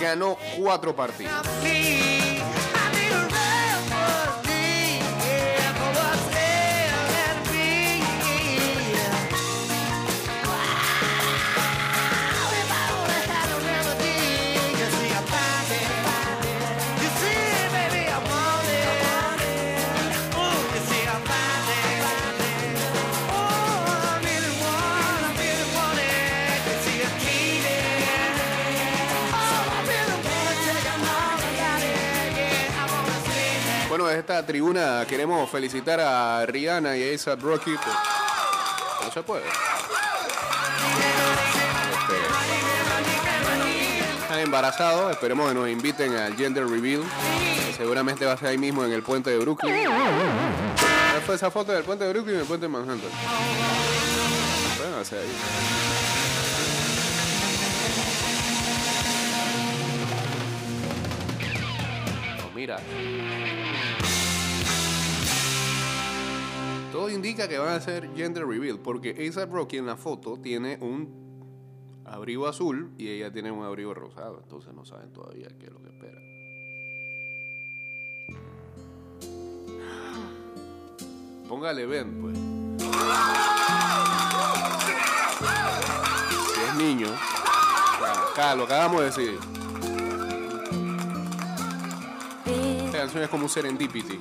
ganó 0.00 0.38
4 0.56 0.94
partidos. 0.94 1.32
Esta 34.34 34.46
tribuna 34.46 35.06
queremos 35.08 35.48
felicitar 35.48 36.00
a 36.00 36.44
Rihanna 36.44 36.96
y 36.96 37.08
a 37.08 37.14
Asa 37.14 37.36
Rocky, 37.36 37.70
pues, 37.70 37.96
no 39.04 39.12
se 39.12 39.22
puede. 39.22 39.44
Este, 41.92 42.16
están 44.22 44.40
embarazados, 44.40 45.12
esperemos 45.12 45.48
que 45.48 45.54
nos 45.54 45.68
inviten 45.68 46.16
al 46.16 46.36
Gender 46.36 46.66
Reveal, 46.66 47.04
seguramente 47.76 48.26
va 48.26 48.32
a 48.32 48.36
ser 48.36 48.48
ahí 48.48 48.58
mismo 48.58 48.84
en 48.84 48.90
el 48.90 49.04
puente 49.04 49.30
de 49.30 49.38
Brooklyn. 49.38 49.72
¿Cuál 49.84 51.22
fue 51.24 51.36
esa 51.36 51.52
foto 51.52 51.70
del 51.70 51.84
puente 51.84 52.04
de 52.04 52.12
Brooklyn 52.12 52.34
y 52.34 52.40
el 52.40 52.46
puente 52.46 52.66
de 52.66 52.72
Manhattan? 52.72 53.10
Bueno, 54.78 54.98
o 55.00 55.04
sea, 55.04 55.20
ahí. 55.20 55.28
No, 62.42 62.50
mira. 62.52 62.80
Todo 66.94 67.10
indica 67.10 67.48
que 67.48 67.58
van 67.58 67.70
a 67.70 67.74
hacer 67.74 68.08
gender 68.14 68.46
reveal 68.46 68.78
porque 68.78 69.10
A$AP 69.36 69.50
Rocky 69.50 69.78
en 69.78 69.86
la 69.86 69.96
foto 69.96 70.36
tiene 70.36 70.78
un 70.80 72.04
abrigo 72.04 72.46
azul 72.46 72.94
y 72.96 73.08
ella 73.08 73.32
tiene 73.32 73.50
un 73.50 73.64
abrigo 73.64 73.92
rosado, 73.94 74.38
entonces 74.40 74.72
no 74.72 74.84
saben 74.84 75.12
todavía 75.12 75.48
qué 75.58 75.66
es 75.66 75.72
lo 75.72 75.82
que 75.82 75.88
espera. 75.88 76.20
Póngale 81.48 81.84
Ben, 81.84 82.20
pues. 82.20 82.38
Si 86.54 86.60
es 86.60 86.74
niño, 86.76 87.08
acá 88.30 88.54
lo 88.54 88.62
acabamos 88.62 89.00
de 89.00 89.06
decir. 89.06 89.38
Esta 92.84 92.98
canción 92.98 93.24
es 93.24 93.28
como 93.28 93.42
un 93.42 93.50
serendipity. 93.50 94.16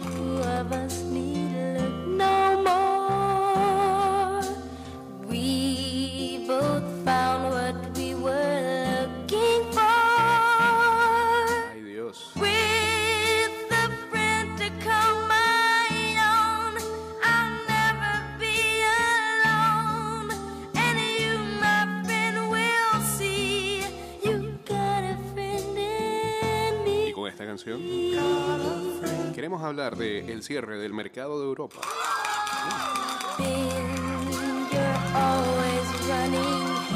Queremos 29.34 29.64
hablar 29.64 29.96
del 29.96 30.44
cierre 30.44 30.78
del 30.78 30.94
mercado 30.94 31.40
de 31.40 31.46
Europa. 31.46 31.82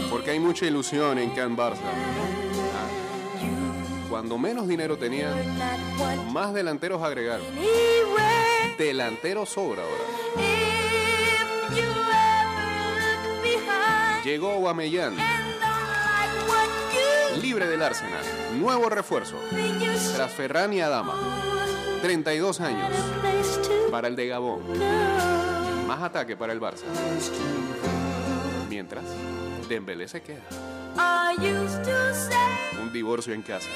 Porque 0.09 0.31
hay 0.31 0.39
mucha 0.39 0.65
ilusión 0.65 1.19
en 1.19 1.29
Can 1.31 1.55
Barça. 1.55 1.79
Ah. 2.73 2.89
Cuando 4.09 4.37
menos 4.37 4.67
dinero 4.67 4.97
tenía, 4.97 5.33
más 6.31 6.53
delanteros 6.53 7.01
agregaron. 7.01 7.45
Delantero 8.77 9.45
sobra 9.45 9.83
ahora. 9.83 10.03
Llegó 14.23 14.57
Guamellán, 14.57 15.15
del 17.65 17.81
Arsenal. 17.81 18.23
Nuevo 18.59 18.89
refuerzo. 18.89 19.35
Tras 20.15 20.31
Ferran 20.31 20.73
y 20.73 20.81
Adama. 20.81 21.15
32 22.01 22.61
años 22.61 22.91
para 23.89 24.07
el 24.07 24.15
de 24.15 24.27
Gabón. 24.27 24.61
Más 25.87 26.03
ataque 26.03 26.37
para 26.37 26.53
el 26.53 26.61
Barça. 26.61 26.83
Mientras, 28.69 29.03
Dembélé 29.67 30.07
se 30.07 30.21
queda. 30.21 30.43
Un 32.79 32.93
divorcio 32.93 33.33
en 33.33 33.41
casa. 33.41 33.69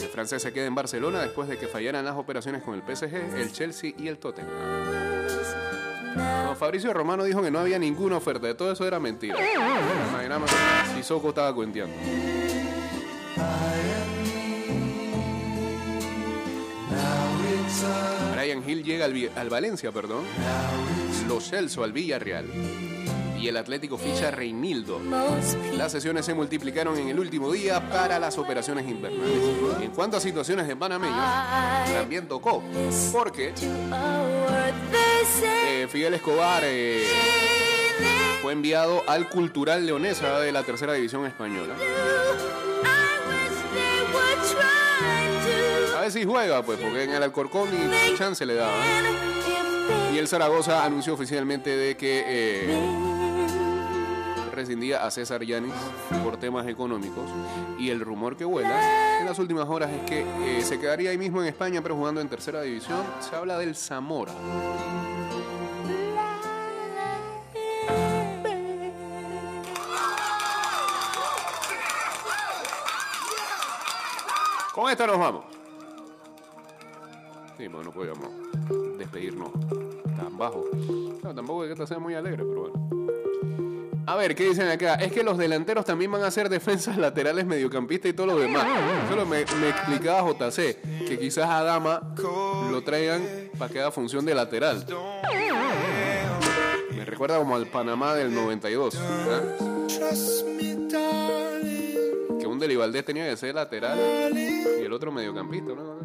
El 0.00 0.08
francés 0.08 0.42
se 0.42 0.52
queda 0.52 0.66
en 0.66 0.74
Barcelona 0.74 1.20
después 1.20 1.48
de 1.48 1.58
que 1.58 1.66
fallaran 1.66 2.04
las 2.04 2.16
operaciones 2.16 2.62
con 2.62 2.74
el 2.74 2.82
PSG, 2.82 3.14
el 3.36 3.52
Chelsea 3.52 3.92
y 3.98 4.06
el 4.06 4.18
Tottenham. 4.18 5.13
No, 6.16 6.54
Fabricio 6.54 6.92
Romano 6.92 7.24
dijo 7.24 7.42
que 7.42 7.50
no 7.50 7.58
había 7.58 7.78
ninguna 7.78 8.16
oferta, 8.16 8.46
de 8.46 8.54
todo 8.54 8.72
eso 8.72 8.86
era 8.86 9.00
mentira. 9.00 9.36
Imaginamos 10.10 10.50
si 10.94 11.02
Soco 11.02 11.30
estaba 11.30 11.54
cuenteando. 11.54 11.94
Brian 18.34 18.62
Hill 18.68 18.84
llega 18.84 19.06
al, 19.06 19.50
Valencia, 19.50 19.90
perdón. 19.92 20.24
Los 21.28 21.48
Celso 21.50 21.82
al 21.82 21.92
Villarreal. 21.92 22.46
Y 23.44 23.48
el 23.48 23.58
Atlético 23.58 23.98
ficha 23.98 24.30
Reinildo. 24.30 24.98
Las 25.76 25.92
sesiones 25.92 26.24
se 26.24 26.32
multiplicaron 26.32 26.96
en 26.96 27.10
el 27.10 27.18
último 27.18 27.52
día 27.52 27.90
para 27.90 28.18
las 28.18 28.38
operaciones 28.38 28.88
invernales. 28.88 29.38
En 29.82 29.90
cuanto 29.90 30.16
a 30.16 30.20
situaciones 30.20 30.66
de 30.66 30.74
panameños, 30.74 31.14
también 31.92 32.26
tocó. 32.26 32.64
Porque 33.12 33.52
eh, 35.68 35.86
Fidel 35.90 36.14
Escobar 36.14 36.62
eh, 36.64 37.06
fue 38.40 38.54
enviado 38.54 39.02
al 39.06 39.28
Cultural 39.28 39.84
Leonesa 39.84 40.40
de 40.40 40.50
la 40.50 40.62
tercera 40.62 40.94
división 40.94 41.26
española. 41.26 41.74
A 45.94 46.00
ver 46.00 46.10
si 46.10 46.24
juega, 46.24 46.62
pues, 46.62 46.78
porque 46.78 47.02
en 47.02 47.10
el 47.10 47.22
Alcorcón 47.22 47.68
ni 47.70 48.16
chance 48.16 48.46
le 48.46 48.54
daba. 48.54 48.72
Y 50.14 50.16
el 50.16 50.28
Zaragoza 50.28 50.82
anunció 50.82 51.12
oficialmente 51.12 51.76
de 51.76 51.94
que 51.98 52.24
eh, 52.26 53.13
rescindía 54.54 55.04
a 55.04 55.10
César 55.10 55.42
Yanis 55.44 55.72
por 56.22 56.36
temas 56.36 56.66
económicos. 56.66 57.24
Y 57.78 57.90
el 57.90 58.00
rumor 58.00 58.36
que 58.36 58.44
vuela 58.44 59.20
en 59.20 59.26
las 59.26 59.38
últimas 59.38 59.68
horas 59.68 59.90
es 59.90 60.02
que 60.08 60.20
eh, 60.22 60.62
se 60.62 60.78
quedaría 60.78 61.10
ahí 61.10 61.18
mismo 61.18 61.42
en 61.42 61.48
España, 61.48 61.80
pero 61.82 61.96
jugando 61.96 62.20
en 62.20 62.28
tercera 62.28 62.62
división. 62.62 63.02
Se 63.20 63.34
habla 63.36 63.58
del 63.58 63.74
Zamora. 63.74 64.32
Con 74.74 74.90
esto 74.90 75.06
nos 75.06 75.18
vamos. 75.18 75.44
Sí, 77.56 77.68
no 77.68 77.92
podíamos 77.92 78.28
despedirnos 78.98 79.52
tan 80.16 80.36
bajo. 80.36 80.64
No, 81.22 81.34
tampoco 81.34 81.62
es 81.62 81.68
que 81.68 81.72
esta 81.74 81.86
sea 81.86 81.98
muy 82.00 82.14
alegre, 82.14 82.44
pero 82.44 82.62
bueno. 82.62 83.03
A 84.14 84.16
ver, 84.16 84.36
¿qué 84.36 84.44
dicen 84.44 84.68
acá? 84.68 84.94
Es 84.94 85.10
que 85.10 85.24
los 85.24 85.36
delanteros 85.36 85.84
también 85.84 86.12
van 86.12 86.22
a 86.22 86.30
ser 86.30 86.48
defensas 86.48 86.96
laterales, 87.04 87.44
mediocampistas 87.46 88.12
y 88.12 88.14
todo 88.14 88.26
lo 88.28 88.36
demás. 88.36 88.64
Solo 89.08 89.26
me, 89.26 89.44
me 89.60 89.70
explicaba 89.70 90.22
JC 90.30 90.80
que 91.04 91.18
quizás 91.18 91.50
a 91.50 91.64
Dama 91.64 92.14
lo 92.70 92.84
traigan 92.84 93.26
para 93.58 93.72
que 93.72 93.80
haga 93.80 93.90
función 93.90 94.24
de 94.24 94.36
lateral. 94.36 94.86
Me 96.94 97.04
recuerda 97.04 97.38
como 97.38 97.56
al 97.56 97.66
Panamá 97.66 98.14
del 98.14 98.32
92. 98.32 98.96
¿verdad? 99.26 99.42
Que 102.38 102.46
un 102.46 102.60
Deli 102.60 102.76
Valdés 102.76 103.04
tenía 103.04 103.28
que 103.28 103.36
ser 103.36 103.56
lateral 103.56 103.98
y 104.32 104.84
el 104.84 104.92
otro 104.92 105.10
mediocampista. 105.10 105.72
¿no? 105.74 105.96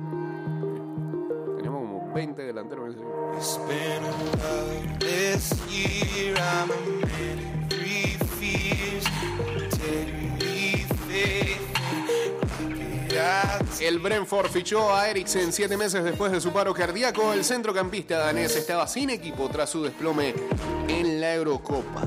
Teníamos 1.58 1.82
como 1.82 2.12
20 2.12 2.42
delanteros 2.42 2.96
en 2.96 3.04
ese 3.38 3.60
El 13.80 14.00
Brentford 14.00 14.50
fichó 14.50 14.94
a 14.94 15.10
Eriksen 15.10 15.54
siete 15.54 15.78
meses 15.78 16.04
después 16.04 16.34
de 16.34 16.42
su 16.42 16.52
paro 16.52 16.74
cardíaco. 16.74 17.32
El 17.32 17.46
centrocampista 17.46 18.20
danés 18.20 18.56
estaba 18.58 18.86
sin 18.88 19.10
equipo 19.10 19.50
tras 19.50 19.70
su 19.70 19.84
desplome 19.84 20.34
en 20.90 21.22
la 21.22 21.36
Eurocopa. 21.36 22.04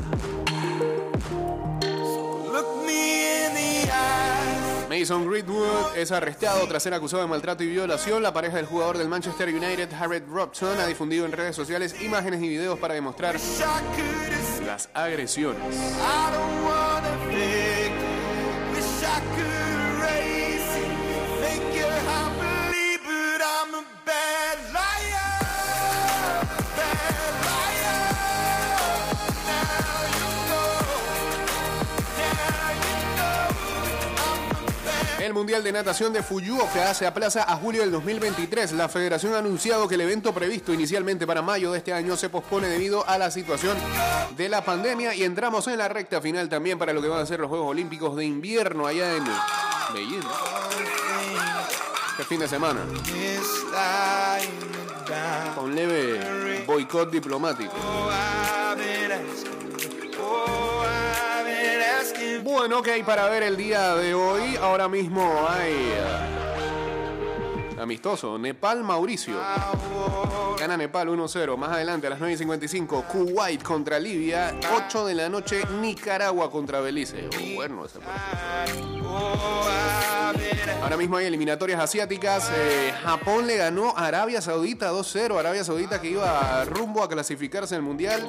Mason 4.91 5.27
Greenwood 5.27 5.97
es 5.97 6.13
arrestado 6.13 6.67
tras 6.69 6.83
ser 6.83 6.93
acusado 6.93 7.23
de 7.23 7.29
maltrato 7.29 7.65
y 7.65 7.69
violación. 7.69 8.23
La 8.23 8.35
pareja 8.35 8.57
del 8.57 8.67
jugador 8.67 8.99
del 8.99 9.09
Manchester 9.09 9.49
United, 9.49 9.91
Harriet 9.95 10.25
Robson, 10.29 10.79
ha 10.79 10.87
difundido 10.87 11.25
en 11.25 11.33
redes 11.33 11.57
sociales 11.57 12.03
imágenes 12.03 12.43
y 12.43 12.49
videos 12.49 12.79
para 12.79 12.93
demostrar 12.93 13.37
las 14.67 14.91
agresiones. 14.93 15.63
El 35.33 35.39
Mundial 35.39 35.65
de 35.65 35.73
Natación 35.73 36.13
de 36.13 36.23
Fukuoka 36.23 36.93
se 36.93 37.07
aplaza 37.07 37.45
a 37.51 37.57
julio 37.57 37.81
del 37.81 37.91
2023. 37.91 38.73
La 38.73 38.91
federación 38.91 39.33
ha 39.33 39.39
anunciado 39.39 39.89
que 39.89 39.95
el 39.95 40.03
evento 40.03 40.35
previsto 40.35 40.75
inicialmente 40.75 41.27
para 41.27 41.41
mayo 41.41 41.73
de 41.73 41.79
este 41.79 41.95
año 41.95 42.19
se 42.19 42.29
pospone 42.29 42.69
debido 42.69 43.09
a 43.09 43.17
la 43.17 43.31
situación 43.31 43.79
de 44.37 44.51
la 44.51 44.63
pandemia 44.63 45.15
y 45.15 45.25
entramos 45.25 45.69
en 45.69 45.79
la 45.79 45.89
recta 45.89 46.21
final 46.21 46.51
también 46.51 46.79
para 46.79 46.93
lo 46.93 47.01
que 47.01 47.09
van 47.09 47.21
a 47.21 47.25
ser 47.25 47.41
los 47.41 47.49
Juegos 47.49 47.71
Olímpicos 47.71 48.15
de 48.15 48.27
invierno 48.27 48.87
allá 48.87 49.17
en 49.17 49.25
Beijing. 49.95 50.21
Este 52.11 52.25
fin 52.25 52.41
de 52.41 52.49
semana. 52.49 52.81
Con 55.55 55.75
leve 55.75 56.65
boicot 56.67 57.11
diplomático. 57.11 57.73
Bueno, 62.63 62.79
ok, 62.79 62.89
para 63.05 63.29
ver 63.29 63.43
el 63.43 63.57
día 63.57 63.97
de 63.97 64.15
hoy, 64.15 64.55
ahora 64.55 64.87
mismo 64.87 65.49
hay 65.49 65.73
eh, 65.73 66.05
amistoso, 67.81 68.39
Nepal 68.39 68.85
Mauricio. 68.85 69.35
Gana 70.61 70.77
Nepal 70.77 71.09
1-0. 71.09 71.57
Más 71.57 71.71
adelante 71.71 72.07
a 72.07 72.11
las 72.11 72.21
9.55, 72.21 73.05
Kuwait 73.09 73.65
contra 73.65 73.99
Libia. 73.99 74.57
8 74.87 75.07
de 75.07 75.15
la 75.17 75.29
noche, 75.29 75.65
Nicaragua 75.81 76.53
contra 76.53 76.79
Belice. 76.81 77.29
Bueno 77.57 77.85
ese. 77.85 77.99
Ahora 80.83 80.97
mismo 80.97 81.17
hay 81.17 81.27
eliminatorias 81.27 81.81
asiáticas. 81.81 82.51
Eh, 82.55 82.93
Japón 83.03 83.47
le 83.47 83.57
ganó 83.57 83.95
a 83.97 84.07
Arabia 84.07 84.41
Saudita 84.41 84.93
2-0. 84.93 85.39
Arabia 85.39 85.65
Saudita 85.65 86.01
que 86.01 86.11
iba 86.11 86.65
rumbo 86.65 87.03
a 87.03 87.09
clasificarse 87.09 87.75
en 87.75 87.81
el 87.81 87.83
Mundial. 87.83 88.27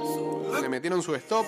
Le 0.61 0.69
metieron 0.69 1.01
su 1.01 1.15
stop. 1.15 1.45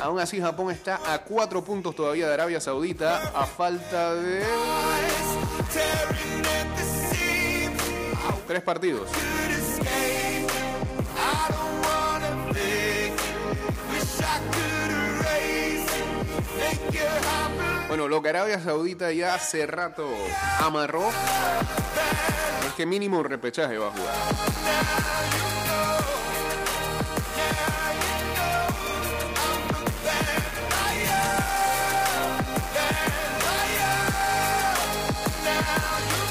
Aún 0.00 0.18
así, 0.18 0.40
Japón 0.40 0.70
está 0.70 1.00
a 1.12 1.22
cuatro 1.22 1.62
puntos 1.64 1.94
todavía 1.94 2.26
de 2.26 2.34
Arabia 2.34 2.60
Saudita. 2.60 3.30
A 3.34 3.46
falta 3.46 4.14
de 4.14 4.42
tres 8.46 8.62
partidos. 8.62 9.08
Bueno, 17.92 18.08
lo 18.08 18.22
que 18.22 18.30
Arabia 18.30 18.58
Saudita 18.58 19.12
ya 19.12 19.34
hace 19.34 19.66
rato 19.66 20.08
amarró 20.60 21.10
es 22.66 22.72
que 22.72 22.86
mínimo 22.86 23.18
un 23.18 23.26
repechaje 23.26 23.76
va 23.76 23.88
a 23.88 23.90
jugar. 23.90 24.14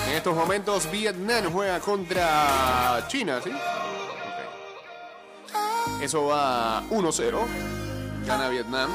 En 0.09 0.15
estos 0.15 0.35
momentos 0.35 0.89
Vietnam 0.89 1.53
juega 1.53 1.79
contra 1.79 3.05
China, 3.07 3.39
¿sí? 3.43 3.51
Ok. 3.51 3.59
Eso 6.01 6.25
va 6.25 6.81
1-0. 6.89 7.37
Gana 8.25 8.49
Vietnam. 8.49 8.89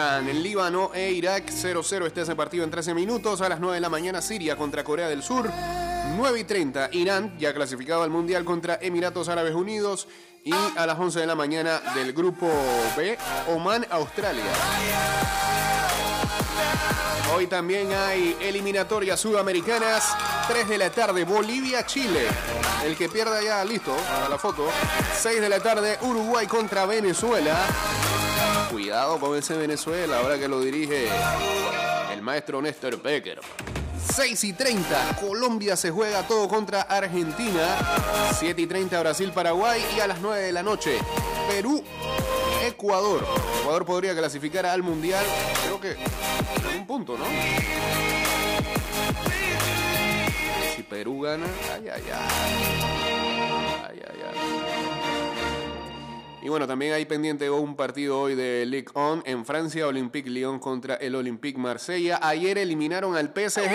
Juegan 0.00 0.42
Líbano 0.42 0.92
e 0.94 1.12
Irak 1.12 1.50
0-0. 1.50 2.06
Este 2.06 2.22
es 2.22 2.28
el 2.30 2.36
partido 2.36 2.64
en 2.64 2.70
13 2.70 2.94
minutos. 2.94 3.42
A 3.42 3.50
las 3.50 3.60
9 3.60 3.74
de 3.74 3.80
la 3.82 3.90
mañana 3.90 4.22
Siria 4.22 4.56
contra 4.56 4.82
Corea 4.82 5.08
del 5.08 5.22
Sur. 5.22 5.50
9 6.16 6.40
y 6.40 6.44
30 6.44 6.88
Irán, 6.92 7.36
ya 7.38 7.52
clasificado 7.52 8.02
al 8.02 8.08
Mundial 8.08 8.46
contra 8.46 8.78
Emiratos 8.80 9.28
Árabes 9.28 9.54
Unidos. 9.54 10.08
Y 10.42 10.54
a 10.54 10.86
las 10.86 10.98
11 10.98 11.20
de 11.20 11.26
la 11.26 11.34
mañana 11.34 11.82
del 11.94 12.14
grupo 12.14 12.48
B, 12.96 13.18
Oman, 13.48 13.86
Australia. 13.90 14.50
Hoy 17.36 17.46
también 17.46 17.92
hay 17.92 18.34
eliminatorias 18.40 19.20
sudamericanas. 19.20 20.16
3 20.48 20.66
de 20.66 20.78
la 20.78 20.88
tarde, 20.88 21.24
Bolivia, 21.24 21.84
Chile. 21.84 22.26
El 22.86 22.96
que 22.96 23.10
pierda 23.10 23.42
ya, 23.42 23.62
listo, 23.66 23.94
para 24.10 24.30
la 24.30 24.38
foto. 24.38 24.66
6 25.18 25.42
de 25.42 25.48
la 25.50 25.60
tarde, 25.60 25.98
Uruguay 26.00 26.46
contra 26.46 26.86
Venezuela. 26.86 27.54
Cuidado 28.70 29.18
con 29.18 29.36
ese 29.36 29.56
Venezuela, 29.56 30.18
ahora 30.18 30.38
que 30.38 30.46
lo 30.46 30.60
dirige 30.60 31.08
el 32.12 32.22
maestro 32.22 32.62
Néstor 32.62 33.02
Becker. 33.02 33.40
6 34.14 34.44
y 34.44 34.52
30, 34.52 35.16
Colombia 35.20 35.76
se 35.76 35.90
juega 35.90 36.26
todo 36.26 36.48
contra 36.48 36.82
Argentina. 36.82 37.76
7 38.38 38.60
y 38.60 38.66
30, 38.66 39.00
Brasil, 39.00 39.32
Paraguay. 39.32 39.82
Y 39.96 40.00
a 40.00 40.06
las 40.06 40.20
9 40.20 40.40
de 40.42 40.52
la 40.52 40.62
noche, 40.62 40.98
Perú, 41.48 41.82
Ecuador. 42.64 43.26
Ecuador 43.60 43.84
podría 43.84 44.14
clasificar 44.16 44.66
al 44.66 44.82
Mundial, 44.82 45.24
creo 45.64 45.80
que 45.80 45.96
con 46.62 46.76
un 46.76 46.86
punto, 46.86 47.18
¿no? 47.18 47.24
Si 50.76 50.82
Perú 50.84 51.22
gana, 51.22 51.46
ay, 51.74 51.88
ay, 51.88 52.02
ay. 52.12 52.28
Ay, 53.88 54.02
ay, 54.08 54.22
ay. 54.28 55.19
Y 56.42 56.48
bueno, 56.48 56.66
también 56.66 56.94
hay 56.94 57.04
pendiente 57.04 57.50
un 57.50 57.76
partido 57.76 58.18
hoy 58.18 58.34
de 58.34 58.64
Ligue 58.64 58.88
1 58.94 59.24
en 59.26 59.44
Francia, 59.44 59.86
Olympique 59.86 60.30
Lyon 60.30 60.58
contra 60.58 60.94
el 60.94 61.14
Olympique 61.14 61.58
Marsella. 61.58 62.18
Ayer 62.22 62.56
eliminaron 62.56 63.14
al 63.14 63.26
PSG 63.26 63.70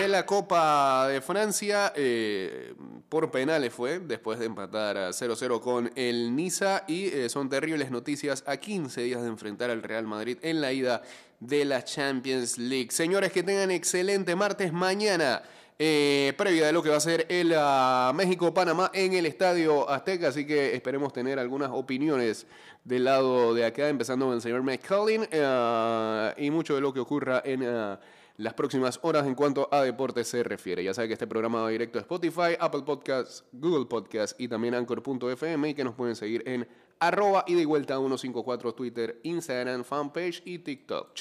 de 0.00 0.08
la 0.08 0.26
Copa 0.26 1.06
de 1.06 1.20
Francia 1.20 1.92
eh, 1.94 2.74
por 3.08 3.30
penales 3.30 3.72
fue, 3.72 4.00
después 4.00 4.40
de 4.40 4.46
empatar 4.46 4.96
a 4.96 5.10
0-0 5.10 5.60
con 5.60 5.92
el 5.94 6.34
Niza. 6.34 6.82
Y 6.88 7.04
eh, 7.06 7.28
son 7.28 7.48
terribles 7.48 7.92
noticias 7.92 8.42
a 8.48 8.56
15 8.56 9.00
días 9.02 9.22
de 9.22 9.28
enfrentar 9.28 9.70
al 9.70 9.84
Real 9.84 10.08
Madrid 10.08 10.36
en 10.42 10.60
la 10.60 10.72
ida 10.72 11.02
de 11.38 11.64
la 11.64 11.84
Champions 11.84 12.58
League. 12.58 12.90
Señores, 12.90 13.30
que 13.30 13.44
tengan 13.44 13.70
excelente 13.70 14.34
martes 14.34 14.72
mañana 14.72 15.42
eh, 15.82 16.34
previa 16.36 16.66
de 16.66 16.74
lo 16.74 16.82
que 16.82 16.90
va 16.90 16.98
a 16.98 17.00
ser 17.00 17.24
el 17.30 17.54
ah, 17.56 18.12
México-Panamá 18.14 18.90
en 18.92 19.14
el 19.14 19.24
Estadio 19.24 19.88
Azteca, 19.88 20.28
así 20.28 20.46
que 20.46 20.74
esperemos 20.74 21.10
tener 21.10 21.38
algunas 21.38 21.70
opiniones 21.72 22.46
del 22.84 23.04
lado 23.04 23.54
de 23.54 23.64
acá, 23.64 23.88
empezando 23.88 24.26
con 24.26 24.34
el 24.34 24.42
señor 24.42 24.62
McCullin 24.62 25.26
eh, 25.30 26.34
y 26.36 26.50
mucho 26.50 26.74
de 26.74 26.82
lo 26.82 26.92
que 26.92 27.00
ocurra 27.00 27.40
en 27.46 27.64
ah, 27.64 27.98
las 28.36 28.52
próximas 28.52 28.98
horas 29.00 29.26
en 29.26 29.34
cuanto 29.34 29.70
a 29.72 29.82
deportes 29.82 30.28
se 30.28 30.42
refiere. 30.42 30.84
Ya 30.84 30.92
sabe 30.92 31.08
que 31.08 31.14
este 31.14 31.26
programa 31.26 31.62
va 31.62 31.70
directo 31.70 31.98
a 31.98 32.02
Spotify, 32.02 32.56
Apple 32.60 32.82
Podcasts, 32.82 33.44
Google 33.50 33.86
Podcasts 33.86 34.36
y 34.38 34.48
también 34.48 34.74
Anchor.fm 34.74 35.70
y 35.70 35.72
que 35.72 35.84
nos 35.84 35.94
pueden 35.94 36.14
seguir 36.14 36.42
en 36.46 36.68
arroba 36.98 37.42
y 37.46 37.54
de 37.54 37.64
vuelta 37.64 37.96
154 37.96 38.74
Twitter, 38.74 39.18
Instagram, 39.22 39.82
fanpage 39.84 40.42
y 40.44 40.58
TikTok. 40.58 41.14
Chao. 41.14 41.18